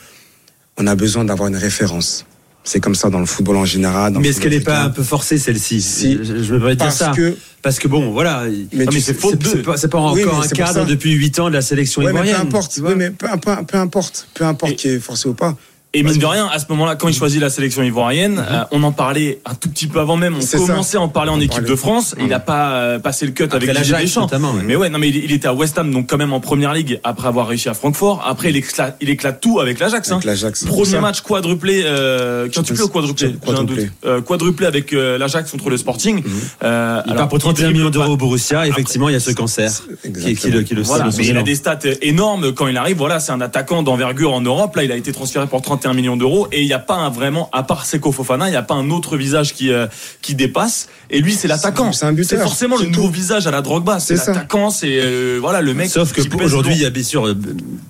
on 0.77 0.88
a 0.88 0.95
besoin 0.95 1.24
d'avoir 1.25 1.50
une 1.50 1.57
référence. 1.57 2.25
C'est 2.63 2.79
comme 2.79 2.95
ça 2.95 3.10
dans 3.10 3.19
le 3.19 3.25
football 3.25 3.57
en 3.57 3.65
général. 3.65 4.13
Mais 4.19 4.29
est-ce 4.29 4.39
qu'elle 4.39 4.51
n'est 4.53 4.60
pas 4.60 4.81
un 4.83 4.89
peu 4.89 5.03
forcée, 5.03 5.38
celle-ci? 5.38 5.81
Si. 5.81 6.19
Je, 6.24 6.33
me 6.53 6.60
permets 6.60 6.75
de 6.75 6.79
dire 6.79 6.86
Parce 6.86 6.98
ça. 6.98 7.12
que 7.15 7.36
Parce 7.63 7.79
que 7.79 7.88
bon, 7.88 8.12
voilà. 8.12 8.43
Mais 8.74 8.86
tu 8.86 9.01
c'est 9.01 9.13
faute 9.15 9.38
de- 9.39 9.48
c'est 9.77 9.88
pas, 9.89 10.00
Oui, 10.12 10.24
encore 10.24 10.39
mais 10.41 10.45
un 10.45 10.50
cadre 10.50 10.86
depuis 10.86 11.12
8 11.12 11.39
ans 11.39 11.50
de 11.50 11.53
la 11.55 11.62
sélection 11.62 12.01
Ouais, 12.01 12.07
mais 12.13 12.19
ivoirienne. 12.21 12.41
peu 12.41 12.57
importe, 12.57 12.79
oui, 12.83 12.93
mais 12.95 13.10
peu, 13.12 13.27
peu, 13.41 13.65
peu 13.65 13.77
importe, 13.77 14.27
peu 14.36 14.45
importe 14.45 14.75
qui 14.75 14.89
est 14.89 15.00
forcé 15.00 15.27
ou 15.27 15.33
pas. 15.33 15.57
Et 15.93 16.03
mine 16.03 16.17
de 16.17 16.25
rien, 16.25 16.48
à 16.48 16.57
ce 16.57 16.65
moment-là, 16.69 16.95
quand 16.95 17.10
il 17.10 17.13
choisit 17.13 17.41
la 17.41 17.50
sélection 17.50 17.83
ivoirienne, 17.83 18.39
euh, 18.50 18.63
on 18.71 18.81
en 18.83 18.93
parlait 18.93 19.41
un 19.45 19.53
tout 19.55 19.67
petit 19.67 19.88
peu 19.88 20.00
avant 20.00 20.15
même. 20.15 20.36
On 20.38 20.41
ça. 20.41 20.57
commençait 20.57 20.95
à 20.95 21.01
en 21.01 21.10
parler 21.10 21.31
en 21.31 21.36
On 21.36 21.39
équipe 21.39 21.51
parlait. 21.51 21.69
de 21.69 21.75
France. 21.75 22.15
Il 22.17 22.27
n'a 22.27 22.39
pas 22.39 22.71
euh, 22.75 23.00
passé 23.00 23.25
le 23.25 23.33
cut 23.33 23.43
avec 23.51 23.67
l'Ajax, 23.67 23.88
Didier 23.89 24.05
Deschamps. 24.05 24.27
ouais. 24.31 24.63
Mais 24.63 24.77
ouais, 24.77 24.89
non, 24.89 25.00
mais 25.00 25.10
il, 25.10 25.17
il 25.17 25.33
était 25.33 25.50
à 25.50 25.53
West 25.53 25.77
Ham, 25.77 25.91
donc 25.91 26.10
quand 26.10 26.15
même 26.17 26.31
en 26.31 26.39
première 26.39 26.74
ligue 26.74 27.01
après 27.03 27.27
avoir 27.27 27.45
réussi 27.48 27.67
à 27.67 27.74
Francfort. 27.74 28.24
Après, 28.25 28.51
il 28.51 28.55
éclate, 28.55 28.95
il 29.01 29.10
éclate 29.10 29.41
tout 29.41 29.60
avec 29.60 29.79
l'Ajax. 29.79 30.10
Hein. 30.12 30.15
Avec 30.15 30.25
l'Ajax. 30.27 30.63
Premier 30.63 30.86
Ça. 30.86 31.01
match 31.01 31.19
quadruplé, 31.21 31.81
euh, 31.83 32.48
quintuplé 32.48 32.83
ou 32.83 32.88
quadruplé, 32.88 33.27
J'ai 33.27 33.33
un 33.33 33.38
Quadruplé. 33.55 33.83
doute. 33.83 33.91
Euh, 34.05 34.21
quadruplé 34.21 34.67
avec 34.67 34.93
euh, 34.93 35.17
l'Ajax 35.17 35.51
contre 35.51 35.69
le 35.69 35.75
Sporting. 35.75 36.24
Euh, 36.63 37.01
Il 37.05 37.12
alors, 37.12 37.24
part 37.24 37.27
pour 37.27 37.39
31 37.39 37.63
dribble 37.65 37.77
millions 37.77 37.89
d'euros 37.89 38.13
au 38.13 38.17
Borussia. 38.17 38.65
Effectivement, 38.65 39.10
il 39.10 39.13
y 39.13 39.15
a 39.15 39.19
ce 39.19 39.31
cancer 39.31 39.69
qui, 40.03 40.50
le, 40.51 40.62
qui 40.62 40.74
le 40.74 40.83
Voilà, 40.83 41.12
sait, 41.12 41.17
mais 41.17 41.27
il 41.27 41.38
a 41.38 41.43
des 41.43 41.55
stats 41.55 41.79
énormes 42.01 42.53
quand 42.53 42.67
il 42.67 42.77
arrive. 42.77 42.95
Voilà, 42.95 43.19
c'est 43.19 43.33
un 43.33 43.41
attaquant 43.41 43.83
d'envergure 43.83 44.31
en 44.33 44.39
Europe. 44.39 44.74
Là, 44.77 44.83
il 44.86 44.91
a 44.93 44.95
été 44.95 45.12
transféré 45.12 45.48
pour 45.48 45.62
31 45.82 45.94
millions 45.96 46.16
d'euros 46.18 46.48
et 46.52 46.62
il 46.62 46.68
n'y 46.68 46.74
a 46.74 46.80
pas 46.80 46.96
un 46.96 47.10
vraiment, 47.10 47.50
à 47.52 47.64
part 47.64 47.86
Seko 47.86 48.12
Fofana, 48.12 48.48
il 48.48 48.52
n'y 48.52 48.56
a 48.58 48.62
pas 48.62 48.76
un 48.76 48.90
autre 48.92 49.18
visage 49.18 49.54
qui 49.54 49.72
euh, 49.72 49.88
qui 50.22 50.36
dépasse. 50.36 50.88
Et 51.10 51.20
lui, 51.22 51.34
c'est 51.34 51.48
l'attaquant. 51.48 51.92
C'est 51.92 52.06
un 52.06 52.14
buteur, 52.14 52.30
C'est 52.40 52.44
forcément 52.44 52.78
le 52.78 52.86
nouveau 52.86 53.10
visage 53.10 53.48
à 53.48 53.52
la 53.52 53.62
Drogba. 53.62 54.00
C'est 54.00 54.16
l'attaquant, 54.16 54.70
c'est 54.70 55.00
euh, 55.02 55.40
voilà 55.42 55.62
le 55.62 55.74
mec. 55.74 55.90
Sauf 55.90 56.14
que 56.14 56.22
qui 56.22 56.30
pour- 56.30 56.40
pèse 56.40 56.48
aujourd'hui, 56.48 56.74
il 56.76 56.82
y 56.82 56.86
a 56.86 56.90
bien 56.92 57.04
sûr 57.04 57.28
euh, 57.28 57.36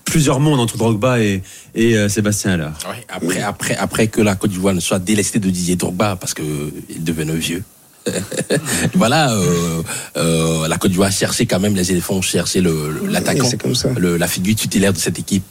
plusieurs 0.05 0.39
mondes 0.39 0.59
entre 0.59 0.77
Drogba 0.77 1.19
et, 1.19 1.43
et 1.75 1.97
euh, 1.97 2.07
Sébastien 2.09 2.51
Haller. 2.51 2.69
Ouais, 2.89 3.05
après, 3.09 3.41
après, 3.41 3.75
après 3.75 4.07
que 4.07 4.21
la 4.21 4.35
Côte 4.35 4.51
d'Ivoire 4.51 4.73
ne 4.73 4.79
soit 4.79 4.99
délestée 4.99 5.39
de 5.39 5.49
Didier 5.49 5.75
Drogba 5.75 6.15
parce 6.15 6.33
que 6.33 6.43
il 6.89 7.03
devenait 7.03 7.33
vieux. 7.35 7.63
voilà, 8.95 9.33
euh, 9.33 9.83
euh, 10.17 10.67
la 10.67 10.77
Côte 10.77 10.91
d'Ivoire 10.91 11.11
cherchait 11.11 11.45
quand 11.45 11.59
même 11.59 11.75
les 11.75 11.91
éléphants, 11.91 12.21
cherchait 12.21 12.61
le 12.61 12.91
le- 12.91 13.07
l'attaquant, 13.07 13.47
le- 13.97 14.17
la 14.17 14.27
figure 14.27 14.55
tutélaire 14.55 14.93
de 14.93 14.97
cette 14.97 15.19
équipe. 15.19 15.43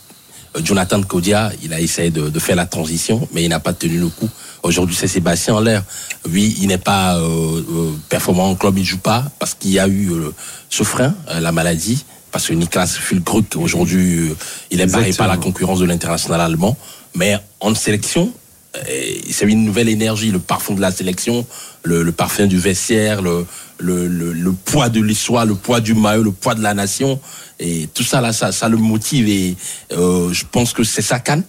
Euh, 0.56 0.60
Jonathan 0.64 1.02
Kodia, 1.02 1.52
il 1.62 1.72
a 1.72 1.80
essayé 1.80 2.10
de, 2.10 2.28
de 2.28 2.38
faire 2.38 2.56
la 2.56 2.66
transition, 2.66 3.28
mais 3.32 3.42
il 3.44 3.48
n'a 3.48 3.60
pas 3.60 3.72
tenu 3.72 3.98
le 3.98 4.08
coup. 4.08 4.28
Aujourd'hui, 4.62 4.96
c'est 4.98 5.08
Sébastien 5.08 5.54
en 5.54 5.60
l'air. 5.60 5.82
Oui, 6.28 6.56
il 6.60 6.68
n'est 6.68 6.78
pas 6.78 7.16
euh, 7.16 7.22
euh, 7.22 7.92
performant 8.08 8.50
en 8.50 8.54
club, 8.54 8.76
il 8.78 8.84
joue 8.84 8.98
pas 8.98 9.24
parce 9.38 9.54
qu'il 9.54 9.70
y 9.70 9.78
a 9.78 9.88
eu 9.88 10.10
euh, 10.10 10.34
ce 10.68 10.82
frein, 10.82 11.14
euh, 11.30 11.40
la 11.40 11.52
maladie. 11.52 12.04
Parce 12.32 12.46
que 12.46 12.52
Niklas 12.52 12.86
Füllkrug, 12.86 13.44
aujourd'hui, 13.56 14.32
il 14.70 14.80
est 14.80 14.86
barré 14.86 15.12
par 15.12 15.26
la 15.26 15.36
concurrence 15.36 15.80
de 15.80 15.84
l'international 15.84 16.40
allemand. 16.40 16.76
Mais 17.16 17.36
en 17.58 17.74
sélection, 17.74 18.32
c'est 19.30 19.46
une 19.46 19.64
nouvelle 19.64 19.88
énergie, 19.88 20.30
le 20.30 20.38
parfum 20.38 20.74
de 20.74 20.80
la 20.80 20.90
sélection, 20.90 21.46
le, 21.82 22.02
le 22.02 22.12
parfum 22.12 22.46
du 22.46 22.58
vestiaire, 22.58 23.20
le, 23.22 23.44
le, 23.78 24.06
le, 24.06 24.52
poids 24.52 24.88
de 24.88 25.00
l'histoire, 25.00 25.44
le 25.46 25.54
poids 25.54 25.80
du 25.80 25.94
maillot, 25.94 26.22
le 26.22 26.32
poids 26.32 26.54
de 26.54 26.62
la 26.62 26.74
nation. 26.74 27.20
Et 27.58 27.88
tout 27.92 28.04
ça, 28.04 28.20
là, 28.20 28.32
ça, 28.32 28.52
ça 28.52 28.68
le 28.68 28.76
motive. 28.76 29.28
Et 29.28 29.56
euh, 29.92 30.32
je 30.32 30.44
pense 30.50 30.72
que 30.72 30.84
c'est 30.84 31.02
sa 31.02 31.18
canne. 31.18 31.42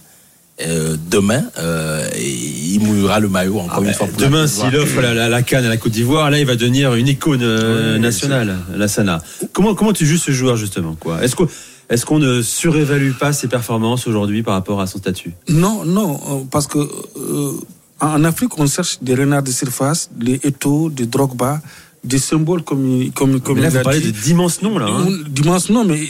Euh, 0.60 0.96
demain, 1.10 1.44
euh, 1.58 2.06
il 2.18 2.78
mouillera 2.80 3.20
le 3.20 3.28
maillot 3.28 3.58
encore 3.58 3.82
une 3.82 3.92
fois. 3.94 4.06
pour 4.06 4.16
Ah, 4.18 4.22
Demain, 4.24 4.46
s'il 4.46 4.76
offre 4.76 5.00
la, 5.00 5.14
la, 5.14 5.28
la 5.28 5.42
canne 5.42 5.64
à 5.64 5.68
la 5.68 5.76
Côte 5.76 5.92
d'Ivoire, 5.92 6.30
là, 6.30 6.38
il 6.38 6.46
va 6.46 6.56
devenir 6.56 6.94
une 6.94 7.08
icône 7.08 7.42
euh, 7.42 7.98
nationale, 7.98 8.58
la 8.76 8.86
Sana. 8.86 9.22
Comment, 9.52 9.74
comment 9.74 9.92
tu 9.92 10.06
juges 10.06 10.20
ce 10.20 10.30
joueur, 10.32 10.56
justement 10.56 10.94
quoi? 10.94 11.22
Est-ce 11.24 11.34
qu'on 11.34 11.48
est 11.92 12.04
qu'on 12.04 12.18
ne 12.18 12.42
surévalue 12.42 13.12
pas 13.12 13.32
ses 13.32 13.48
performances 13.48 14.06
aujourd'hui 14.06 14.42
par 14.42 14.54
rapport 14.54 14.80
à 14.80 14.86
son 14.86 14.98
statut? 14.98 15.32
Non, 15.48 15.84
non, 15.84 16.20
euh, 16.28 16.44
parce 16.50 16.66
que 16.66 16.78
euh, 16.78 17.52
en 18.00 18.24
Afrique, 18.24 18.58
on 18.58 18.66
cherche 18.66 18.98
des 19.02 19.14
renards 19.14 19.42
de 19.42 19.50
surface, 19.52 20.10
des 20.16 20.40
Eto, 20.42 20.90
des 20.90 21.06
Drogba, 21.06 21.60
des 22.04 22.18
symboles 22.18 22.62
comme 22.62 22.84
il, 23.02 23.12
comme, 23.12 23.40
comme 23.40 23.56
Mais 23.56 23.62
là, 23.62 23.68
il 23.68 23.72
vous 23.72 23.78
a 23.78 23.82
parlez 23.82 24.00
dit. 24.00 24.12
de 24.12 24.18
d'immenses 24.18 24.62
noms, 24.62 24.78
là. 24.78 24.86
hein. 24.88 25.06
D'immenses 25.28 25.70
noms, 25.70 25.84
mais 25.84 26.00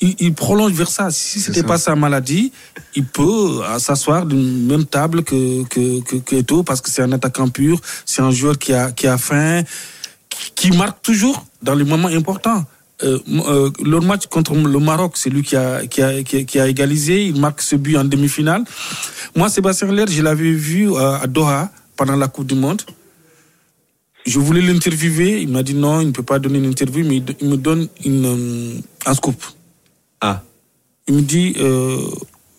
il, 0.00 0.14
il 0.18 0.34
prolonge 0.34 0.72
vers 0.72 0.88
ça. 0.90 1.10
Si 1.10 1.40
c'était 1.40 1.62
pas 1.62 1.78
sa 1.78 1.94
maladie, 1.96 2.52
il 2.94 3.04
peut 3.04 3.62
euh, 3.64 3.78
s'asseoir 3.78 4.26
d'une 4.26 4.66
même 4.66 4.84
table 4.84 5.22
que, 5.24 5.64
que, 5.64 6.00
que, 6.02 6.16
que 6.16 6.36
Eto'o 6.36 6.62
parce 6.62 6.80
que 6.80 6.90
c'est 6.90 7.02
un 7.02 7.12
attaquant 7.12 7.48
pur, 7.48 7.80
c'est 8.04 8.20
un 8.22 8.30
joueur 8.30 8.58
qui 8.58 8.72
a, 8.74 8.90
qui 8.92 9.06
a 9.06 9.16
faim, 9.16 9.62
qui, 10.28 10.52
qui 10.70 10.76
marque 10.76 11.00
toujours 11.02 11.44
dans 11.62 11.74
les 11.74 11.84
moments 11.84 12.08
importants. 12.08 12.64
Euh, 13.04 13.18
euh, 13.28 13.70
le 13.84 14.00
match 14.00 14.26
contre 14.26 14.54
le 14.54 14.78
Maroc, 14.80 15.12
c'est 15.16 15.30
lui 15.30 15.42
qui 15.42 15.54
a, 15.54 15.86
qui, 15.86 16.02
a, 16.02 16.22
qui, 16.24 16.36
a, 16.38 16.42
qui 16.44 16.58
a 16.58 16.66
égalisé. 16.66 17.26
Il 17.26 17.40
marque 17.40 17.60
ce 17.62 17.76
but 17.76 17.96
en 17.96 18.04
demi-finale. 18.04 18.64
Moi, 19.36 19.48
Sébastien 19.48 19.92
Ler, 19.92 20.06
je 20.08 20.20
l'avais 20.22 20.50
vu 20.52 20.90
euh, 20.92 21.18
à 21.18 21.26
Doha 21.28 21.70
pendant 21.96 22.16
la 22.16 22.26
Coupe 22.28 22.46
du 22.48 22.56
Monde. 22.56 22.82
Je 24.26 24.38
voulais 24.40 24.62
l'interviewer. 24.62 25.42
Il 25.42 25.48
m'a 25.48 25.62
dit 25.62 25.74
non, 25.74 26.00
il 26.00 26.08
ne 26.08 26.12
peut 26.12 26.24
pas 26.24 26.38
donner 26.40 26.58
une 26.58 26.66
interview, 26.66 27.04
mais 27.06 27.22
il, 27.40 27.48
me 27.48 27.56
donne 27.56 27.88
une, 28.04 28.82
un 29.06 29.14
scoop. 29.14 29.42
Ah, 30.20 30.42
Il 31.06 31.14
me 31.14 31.22
dit 31.22 31.54
euh, 31.60 32.00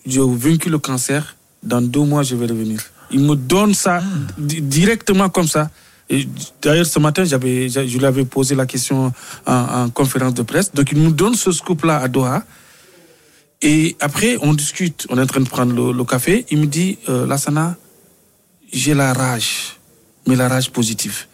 j'ai 0.06 0.20
vaincu 0.24 0.70
le 0.70 0.78
cancer. 0.78 1.36
Dans 1.62 1.82
deux 1.82 2.00
mois, 2.04 2.22
je 2.22 2.34
vais 2.34 2.46
revenir. 2.46 2.80
Il 3.10 3.20
me 3.20 3.34
donne 3.36 3.74
ça 3.74 4.02
di- 4.38 4.62
directement 4.62 5.28
comme 5.28 5.46
ça. 5.48 5.70
D'ailleurs, 6.62 6.86
ce 6.86 6.98
matin, 6.98 7.24
j'avais, 7.24 7.68
j'a- 7.68 7.86
je 7.86 7.96
lui 7.98 8.04
avais 8.04 8.24
posé 8.24 8.54
la 8.54 8.66
question 8.66 9.12
en, 9.46 9.52
en 9.54 9.90
conférence 9.90 10.34
de 10.34 10.42
presse. 10.42 10.72
Donc, 10.74 10.90
il 10.92 11.00
nous 11.02 11.12
donne 11.12 11.34
ce 11.34 11.52
scoop-là 11.52 11.98
à 11.98 12.08
Doha. 12.08 12.44
Et 13.62 13.96
après, 14.00 14.36
on 14.40 14.54
discute. 14.54 15.06
On 15.10 15.18
est 15.18 15.22
en 15.22 15.26
train 15.26 15.40
de 15.40 15.48
prendre 15.48 15.92
le, 15.92 16.04
café. 16.04 16.46
Il 16.50 16.58
me 16.60 16.66
dit, 16.66 16.98
euh, 17.08 17.26
Lassana, 17.26 17.76
j'ai 18.72 18.94
la 18.94 19.12
rage, 19.12 19.76
mais 20.26 20.34
la 20.36 20.48
rage 20.48 20.70
positive. 20.70 21.26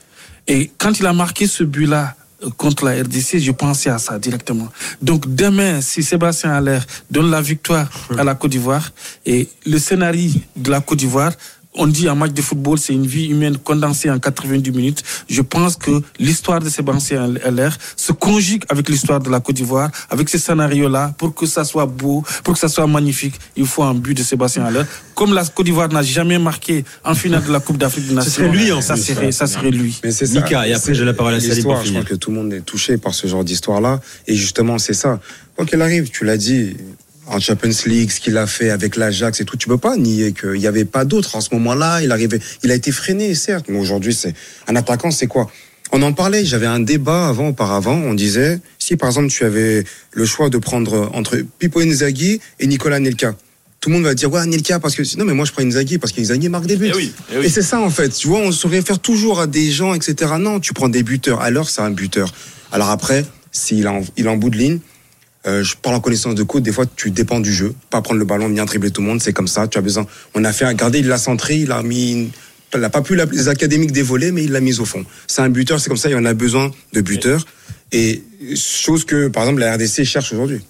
Et 0.47 0.71
quand 0.79 0.99
il 0.99 1.07
a 1.07 1.13
marqué 1.13 1.47
ce 1.47 1.63
but-là 1.65 2.15
euh, 2.45 2.51
contre 2.57 2.85
la 2.85 3.01
RDC, 3.03 3.39
je 3.39 3.53
pensais 3.53 3.91
à 3.91 3.99
ça 3.99 4.19
directement. 4.19 4.69
Donc 5.01 5.35
demain, 5.35 5.81
si 5.81 6.03
Sébastien 6.03 6.51
Aller 6.53 6.79
donne 7.11 7.31
la 7.31 7.41
victoire 7.41 7.89
à 8.19 8.25
la 8.25 8.35
Côte 8.35 8.51
d'Ivoire, 8.53 8.91
et 9.25 9.49
le 9.65 9.79
scénario 9.79 10.31
de 10.57 10.71
la 10.71 10.81
Côte 10.81 10.99
d'Ivoire, 10.99 11.33
on 11.77 11.87
dit 11.87 12.09
un 12.09 12.15
match 12.15 12.33
de 12.33 12.43
football, 12.43 12.79
c'est 12.79 12.93
une 12.93 13.07
vie 13.07 13.27
humaine 13.27 13.57
condensée 13.59 14.11
en 14.11 14.19
90 14.19 14.71
minutes. 14.73 15.03
Je 15.29 15.43
pense 15.43 15.77
que 15.77 15.91
l'histoire 16.19 16.61
de 16.61 16.69
Sébastien 16.69 17.35
Aller 17.45 17.69
se 17.97 18.13
conjugue 18.13 18.65
avec 18.69 18.89
l'histoire 18.89 19.21
de 19.21 19.31
la 19.31 19.41
Côte 19.41 19.57
d'Ivoire, 19.57 19.91
avec 20.11 20.29
ce 20.29 20.39
scénario-là, 20.39 21.15
pour 21.19 21.35
que 21.35 21.47
ça 21.47 21.65
soit 21.65 21.87
beau, 21.87 22.25
pour 22.45 22.55
que 22.55 22.61
ça 22.61 22.69
soit 22.69 22.87
magnifique. 22.87 23.35
Il 23.57 23.67
faut 23.67 23.83
un 23.83 23.95
but 23.95 24.15
de 24.15 24.23
Sébastien 24.23 24.65
Aller. 24.65 24.83
Comme 25.15 25.33
la 25.35 25.45
Côte 25.45 25.67
d'Ivoire 25.67 25.89
n'a 25.89 26.03
jamais 26.03 26.39
marqué 26.39 26.85
en 27.05 27.15
finale 27.15 27.45
de 27.45 27.53
la 27.53 27.61
Coupe 27.61 27.79
d'Afrique 27.79 28.09
des 28.09 28.15
Nations, 28.15 28.31
serait 28.31 28.49
lui, 28.49 28.73
en 28.73 28.81
ça 28.81 28.95
plus. 28.95 29.03
serait, 29.03 29.33
ça 29.33 29.47
serait 29.47 29.71
lui. 29.71 29.99
Mais 30.05 30.11
c'est 30.13 30.27
ça. 30.27 30.41
Mika, 30.41 30.67
et 30.69 30.73
après, 30.73 30.95
j'ai 30.95 31.05
la 31.05 31.15
parole 31.15 31.35
à 31.35 31.41
Salim 31.41 31.57
Je 31.57 31.61
finir. 31.87 32.01
crois 32.03 32.11
que 32.11 32.15
tout 32.15 32.31
le 32.31 32.37
monde 32.37 32.53
est 32.53 32.61
touché 32.61 32.97
par 32.99 33.15
ce 33.15 33.27
genre 33.27 33.45
d'histoire-là. 33.45 34.01
Et 34.27 34.35
justement, 34.35 34.79
c'est 34.79 34.95
ça. 34.95 35.21
Quoi 35.55 35.65
qu'il 35.65 35.81
arrive, 35.81 36.11
tu 36.11 36.25
l'as 36.25 36.37
dit, 36.37 36.77
en 37.27 37.41
Champions 37.41 37.71
League, 37.87 38.11
ce 38.11 38.21
qu'il 38.21 38.37
a 38.37 38.47
fait 38.47 38.71
avec 38.71 38.97
l'Ajax 38.97 39.41
et 39.41 39.45
tout, 39.45 39.57
tu 39.57 39.69
peux 39.69 39.79
pas 39.79 39.97
nier 39.97 40.33
qu'il 40.33 40.61
n'y 40.61 40.67
avait 40.67 40.85
pas 40.85 41.05
d'autre 41.05 41.37
en 41.37 41.41
ce 41.41 41.49
moment-là. 41.55 42.01
Il 42.03 42.13
arrivait, 42.13 42.41
il 42.63 42.71
a 42.71 42.75
été 42.75 42.93
freiné, 42.93 43.35
certes, 43.35 43.67
mais 43.69 43.79
aujourd'hui, 43.79 44.15
c'est 44.15 44.35
un 44.69 44.77
attaquant, 44.77 45.11
c'est 45.11 45.27
quoi? 45.27 45.51
On 45.93 46.03
en 46.03 46.13
parlait. 46.13 46.45
J'avais 46.45 46.67
un 46.67 46.81
débat 46.81 47.29
avant, 47.29 47.49
auparavant. 47.49 47.95
On 47.95 48.15
disait, 48.15 48.61
si 48.79 48.97
par 48.97 49.09
exemple 49.09 49.29
tu 49.29 49.45
avais 49.45 49.85
le 50.13 50.25
choix 50.25 50.51
de 50.51 50.59
prendre 50.59 51.11
entre 51.15 51.37
Pipo 51.59 51.81
Inzaghi 51.81 52.41
et 52.59 52.67
Nicolas 52.67 52.99
Nelka. 52.99 53.35
Tout 53.81 53.91
le 53.91 53.97
monde 53.97 54.05
va 54.05 54.15
dire 54.15 54.33
ouais 54.33 54.45
Nelka 54.47 54.81
parce 54.81 54.97
que 54.97 55.03
non 55.17 55.25
mais 55.25 55.35
moi 55.35 55.45
je 55.45 55.53
prends 55.53 55.63
Inzaghi 55.63 55.99
parce 55.99 56.13
qu'Inzaghi 56.13 56.49
marque 56.49 56.67
des 56.67 56.77
buts. 56.77 56.91
Eh 56.93 56.97
oui, 56.97 57.13
eh 57.33 57.39
oui. 57.39 57.47
Et 57.47 57.49
c'est 57.49 57.63
ça 57.63 57.81
en 57.81 57.91
fait. 57.91 58.09
Tu 58.09 58.27
vois, 58.27 58.41
on 58.41 58.51
se 58.51 58.67
réfère 58.67 58.99
toujours 58.99 59.39
à 59.41 59.47
des 59.47 59.71
gens, 59.71 59.95
etc. 59.95 60.33
Non, 60.41 60.59
tu 60.59 60.73
prends 60.73 60.89
des 60.89 61.05
buteurs. 61.05 61.41
Alors 61.41 61.71
c'est 61.71 61.83
un 61.83 61.91
buteur. 61.91 62.33
Alors 62.73 62.91
après, 62.91 63.25
s'il 63.53 63.85
est 63.85 63.89
en, 63.89 64.03
il 64.17 64.27
est 64.27 64.29
en 64.29 64.37
bout 64.37 64.51
de 64.51 64.59
ligne, 64.59 64.81
euh, 65.47 65.63
je 65.63 65.77
parle 65.77 65.97
en 65.97 66.01
connaissance 66.01 66.35
de 66.35 66.43
cause. 66.43 66.63
Des 66.63 66.73
fois, 66.73 66.85
tu 66.87 67.11
dépends 67.11 67.41
du 67.41 67.53
jeu. 67.53 67.75
Pas 67.91 68.03
prendre 68.03 68.19
le 68.19 68.25
ballon, 68.25 68.49
bien 68.49 68.65
dribbler 68.65 68.91
tout 68.91 69.01
le 69.01 69.07
monde. 69.07 69.21
C'est 69.23 69.33
comme 69.33 69.49
ça. 69.49 69.67
Tu 69.69 69.79
as 69.79 69.81
besoin. 69.83 70.07
On 70.35 70.45
a 70.45 70.53
fait 70.53 70.65
un 70.65 70.75
garder, 70.75 70.99
il 71.01 71.07
l'a 71.09 71.19
centré, 71.19 71.57
il 71.57 71.73
a 71.73 71.83
mis. 71.83 72.13
une- 72.13 72.31
Il 72.75 72.81
n'a 72.81 72.91
pas 72.91 73.01
pu 73.01 73.15
la- 73.15 73.25
les 73.27 73.49
académiques 73.49 73.93
dévoler, 73.93 74.33
mais 74.33 74.45
il 74.45 74.53
l'a 74.53 74.61
mis 74.61 74.81
au 74.81 74.85
fond. 74.85 75.05
C'est 75.29 75.41
un 75.41 75.49
buteur, 75.49 75.81
c'est 75.81 75.89
comme 75.89 75.97
ça. 75.97 76.09
Il 76.11 76.13
y 76.13 76.17
en 76.17 76.25
a 76.27 76.35
besoin 76.35 76.71
de 76.93 77.01
buteurs. 77.01 77.47
Et 77.93 78.23
chose 78.57 79.05
que, 79.05 79.29
par 79.29 79.45
exemple, 79.45 79.61
la 79.61 79.75
RDC 79.77 80.05
cherche 80.05 80.33
aujourd'hui. 80.33 80.61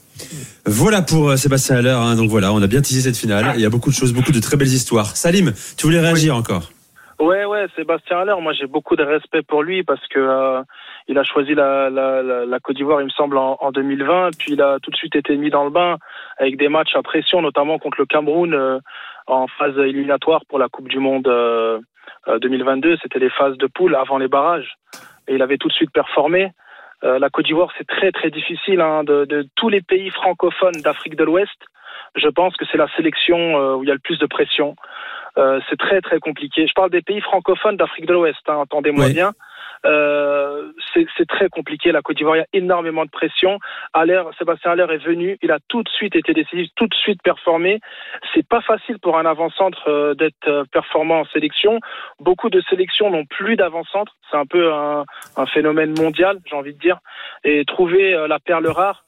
Voilà 0.67 1.03
pour 1.03 1.31
euh, 1.31 1.37
Sébastien 1.37 1.77
Haller. 1.77 1.91
hein. 1.99 2.15
donc 2.17 2.31
voilà, 2.31 2.53
on 2.53 2.61
a 2.63 2.67
bien 2.67 2.81
teasé 2.83 3.01
cette 3.03 3.17
finale. 3.17 3.53
Il 3.57 3.61
y 3.63 3.65
a 3.65 3.71
beaucoup 3.71 3.91
de 3.91 3.95
choses, 3.95 4.13
beaucoup 4.13 4.31
de 4.33 4.41
très 4.41 4.57
belles 4.57 4.73
histoires. 4.73 5.17
Salim, 5.17 5.53
tu 5.77 5.87
voulais 5.87 6.01
réagir 6.01 6.37
encore? 6.37 6.71
Ouais, 7.19 7.47
ouais, 7.47 7.67
Sébastien 7.75 8.19
Haller, 8.19 8.35
moi 8.43 8.53
j'ai 8.53 8.67
beaucoup 8.67 8.95
de 8.95 9.03
respect 9.03 9.43
pour 9.43 9.63
lui 9.63 9.83
parce 9.83 10.07
que 10.09 10.19
euh, 10.19 10.63
il 11.09 11.19
a 11.19 11.25
choisi 11.25 11.55
la, 11.55 11.89
la, 11.89 12.23
la, 12.23 12.61
Côte 12.61 12.77
d'Ivoire, 12.77 13.01
il 13.01 13.07
me 13.07 13.11
semble, 13.11 13.39
en, 13.39 13.57
en 13.59 13.73
2020, 13.73 14.37
puis 14.39 14.53
il 14.53 14.61
a 14.61 14.79
tout 14.81 14.91
de 14.91 14.97
suite 14.97 15.17
été 15.17 15.35
mis 15.37 15.49
dans 15.49 15.65
le 15.65 15.71
bain 15.71 15.97
avec 16.37 16.59
des 16.59 16.69
matchs 16.69 16.95
à 16.95 17.03
pression, 17.03 17.41
notamment 17.41 17.79
contre 17.79 18.01
le 18.01 18.07
Cameroun 18.07 18.53
euh, 18.53 18.81
en 19.27 19.47
phase 19.47 19.79
éliminatoire 19.79 20.45
pour 20.47 20.59
la 20.59 20.69
Coupe 20.69 20.89
du 20.89 20.99
Monde 20.99 21.27
euh, 21.29 21.81
euh, 22.29 22.39
2022. 22.39 22.99
C'était 23.03 23.19
les 23.19 23.31
phases 23.31 23.57
de 23.57 23.67
poule 23.67 23.95
avant 23.95 24.19
les 24.19 24.29
barrages, 24.29 24.75
et 25.27 25.37
il 25.37 25.43
avait 25.43 25.57
tout 25.57 25.69
de 25.69 25.73
suite 25.73 25.93
performé. 25.93 26.53
Euh, 27.03 27.19
la 27.19 27.31
Côte 27.31 27.47
d'Ivoire, 27.47 27.73
c'est 27.79 27.87
très 27.87 28.13
très 28.13 28.31
difficile. 28.31 28.83
Hein, 28.83 29.05
de, 29.05 29.25
de 29.25 29.47
tous 29.57 29.71
les 29.71 29.81
pays 29.81 30.11
francophones 30.11 30.81
d'Afrique 30.83 31.17
de 31.17 31.25
l'Ouest, 31.25 31.59
je 32.15 32.29
pense 32.29 32.57
que 32.57 32.65
c'est 32.71 32.79
la 32.79 32.89
sélection 32.97 33.39
euh, 33.39 33.75
où 33.77 33.85
il 33.85 33.89
y 33.89 33.91
a 33.91 33.95
le 33.95 34.01
plus 34.01 34.19
de 34.19 34.27
pression. 34.27 34.77
Euh, 35.39 35.61
c'est 35.69 35.79
très 35.79 36.01
très 36.01 36.19
compliqué. 36.19 36.67
Je 36.67 36.73
parle 36.73 36.91
des 36.91 37.03
pays 37.03 37.21
francophones 37.21 37.77
d'Afrique 37.77 38.07
de 38.07 38.15
l'Ouest, 38.15 38.41
hein, 38.49 38.57
entendez-moi 38.57 39.07
Oui. 39.07 39.13
bien. 39.15 39.33
Euh, 39.85 40.73
c'est 40.95 41.29
très 41.29 41.49
compliqué. 41.49 41.93
La 41.93 42.01
Côte 42.01 42.17
d'Ivoire, 42.17 42.37
il 42.37 42.41
y 42.41 42.43
a 42.43 42.47
énormément 42.55 43.05
de 43.05 43.11
pression. 43.11 43.59
Aller, 43.93 44.21
Sébastien 44.39 44.73
Aller 44.73 44.87
est 44.91 45.05
venu, 45.05 45.39
il 45.43 45.53
a 45.53 45.59
tout 45.69 45.83
de 45.83 45.89
suite 45.91 46.17
été 46.17 46.33
décisif, 46.33 46.69
tout 46.75 46.87
de 46.87 46.95
suite 46.95 47.23
performé. 47.23 47.81
C'est 48.35 48.47
pas 48.49 48.63
facile 48.63 48.99
pour 48.99 49.19
un 49.19 49.27
avant-centre 49.27 49.89
euh, 49.89 50.15
d'être 50.15 50.49
euh, 50.49 50.65
performant 50.73 51.21
en 51.21 51.25
sélection. 51.27 51.81
Beaucoup 52.19 52.49
de 52.49 52.63
sélections 52.71 53.11
n'ont 53.11 53.27
plus 53.27 53.57
d'avant-centre. 53.57 54.17
C'est 54.31 54.39
un 54.39 54.47
peu 54.47 54.73
un, 54.73 55.05
un 55.37 55.47
phénomène 55.47 55.95
mondial, 55.99 56.39
j'ai 56.47 56.57
envie 56.57 56.75
de 56.75 56.81
dire. 56.81 56.99
Et 57.45 57.65
trouver 57.67 58.15
euh, 58.15 58.27
la 58.27 58.39
perle 58.39 58.67
rare, 58.69 59.05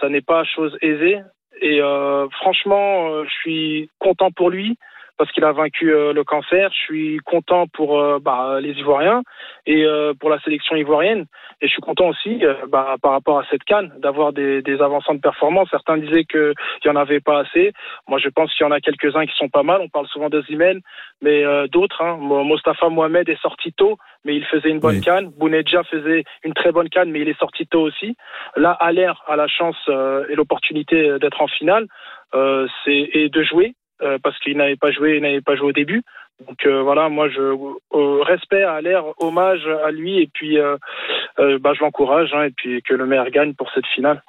ça 0.00 0.08
n'est 0.08 0.20
pas 0.20 0.44
chose 0.44 0.76
aisée. 0.82 1.20
Et 1.62 1.80
euh, 1.80 2.28
franchement, 2.40 3.08
euh, 3.08 3.24
je 3.24 3.34
suis 3.34 3.90
content 3.98 4.30
pour 4.30 4.50
lui 4.50 4.76
parce 5.16 5.30
qu'il 5.32 5.44
a 5.44 5.52
vaincu 5.52 5.92
euh, 5.94 6.12
le 6.12 6.24
cancer. 6.24 6.70
Je 6.72 6.78
suis 6.78 7.16
content 7.24 7.66
pour 7.68 7.98
euh, 8.00 8.18
bah, 8.20 8.58
les 8.60 8.72
Ivoiriens 8.72 9.22
et 9.66 9.84
euh, 9.84 10.12
pour 10.18 10.30
la 10.30 10.40
sélection 10.40 10.76
ivoirienne. 10.76 11.26
Et 11.60 11.68
je 11.68 11.72
suis 11.72 11.82
content 11.82 12.08
aussi 12.08 12.42
bah, 12.68 12.96
par 13.00 13.12
rapport 13.12 13.38
à 13.38 13.44
cette 13.50 13.64
canne 13.64 13.92
d'avoir 13.98 14.32
des, 14.32 14.60
des 14.62 14.80
avançants 14.82 15.14
de 15.14 15.20
performance. 15.20 15.68
Certains 15.70 15.98
disaient 15.98 16.24
qu'il 16.24 16.52
n'y 16.84 16.90
en 16.90 16.96
avait 16.96 17.20
pas 17.20 17.40
assez. 17.40 17.72
Moi, 18.08 18.18
je 18.18 18.28
pense 18.28 18.52
qu'il 18.54 18.64
y 18.64 18.68
en 18.68 18.72
a 18.72 18.80
quelques-uns 18.80 19.24
qui 19.26 19.34
sont 19.36 19.48
pas 19.48 19.62
mal. 19.62 19.80
On 19.80 19.88
parle 19.88 20.06
souvent 20.08 20.28
de 20.28 20.42
Zimel, 20.42 20.80
mais 21.22 21.44
euh, 21.44 21.66
d'autres. 21.68 22.02
Hein. 22.02 22.16
Mo- 22.18 22.44
Mostafa 22.44 22.88
Mohamed 22.88 23.28
est 23.28 23.40
sorti 23.40 23.72
tôt, 23.72 23.96
mais 24.24 24.34
il 24.36 24.44
faisait 24.46 24.70
une 24.70 24.80
bonne 24.80 24.96
Oui. 24.96 25.00
canne. 25.00 25.30
Bounedja 25.38 25.84
faisait 25.84 26.24
une 26.42 26.54
très 26.54 26.72
bonne 26.72 26.88
canne, 26.88 27.10
mais 27.10 27.20
il 27.20 27.28
est 27.28 27.38
sorti 27.38 27.66
tôt 27.66 27.82
aussi. 27.82 28.16
Là, 28.56 28.72
Aller 28.72 29.08
a 29.26 29.36
la 29.36 29.46
chance 29.46 29.76
euh, 29.88 30.26
et 30.28 30.34
l'opportunité 30.34 31.18
d'être 31.20 31.40
en 31.40 31.46
finale 31.46 31.86
euh, 32.34 32.66
c'est 32.84 33.08
et 33.12 33.28
de 33.28 33.42
jouer 33.42 33.74
euh, 34.02 34.18
parce 34.22 34.38
qu'il 34.40 34.56
n'avait 34.56 34.76
pas 34.76 34.90
joué, 34.90 35.20
n'avait 35.20 35.40
pas 35.40 35.56
joué 35.56 35.68
au 35.68 35.72
début. 35.72 36.02
Donc 36.46 36.66
euh, 36.66 36.82
voilà, 36.82 37.08
moi 37.08 37.28
je 37.28 37.54
respect 38.24 38.62
à 38.62 38.80
l'air, 38.80 39.04
hommage 39.18 39.66
à 39.84 39.90
lui 39.92 40.20
et 40.20 40.28
puis 40.32 40.58
euh, 40.58 40.76
bah, 41.60 41.72
je 41.74 41.80
l'encourage 41.80 42.30
hein, 42.34 42.44
et 42.44 42.50
puis 42.50 42.82
que 42.82 42.94
le 42.94 43.06
meilleur 43.06 43.30
gagne 43.30 43.54
pour 43.54 43.70
cette 43.72 43.86
finale. 43.86 44.22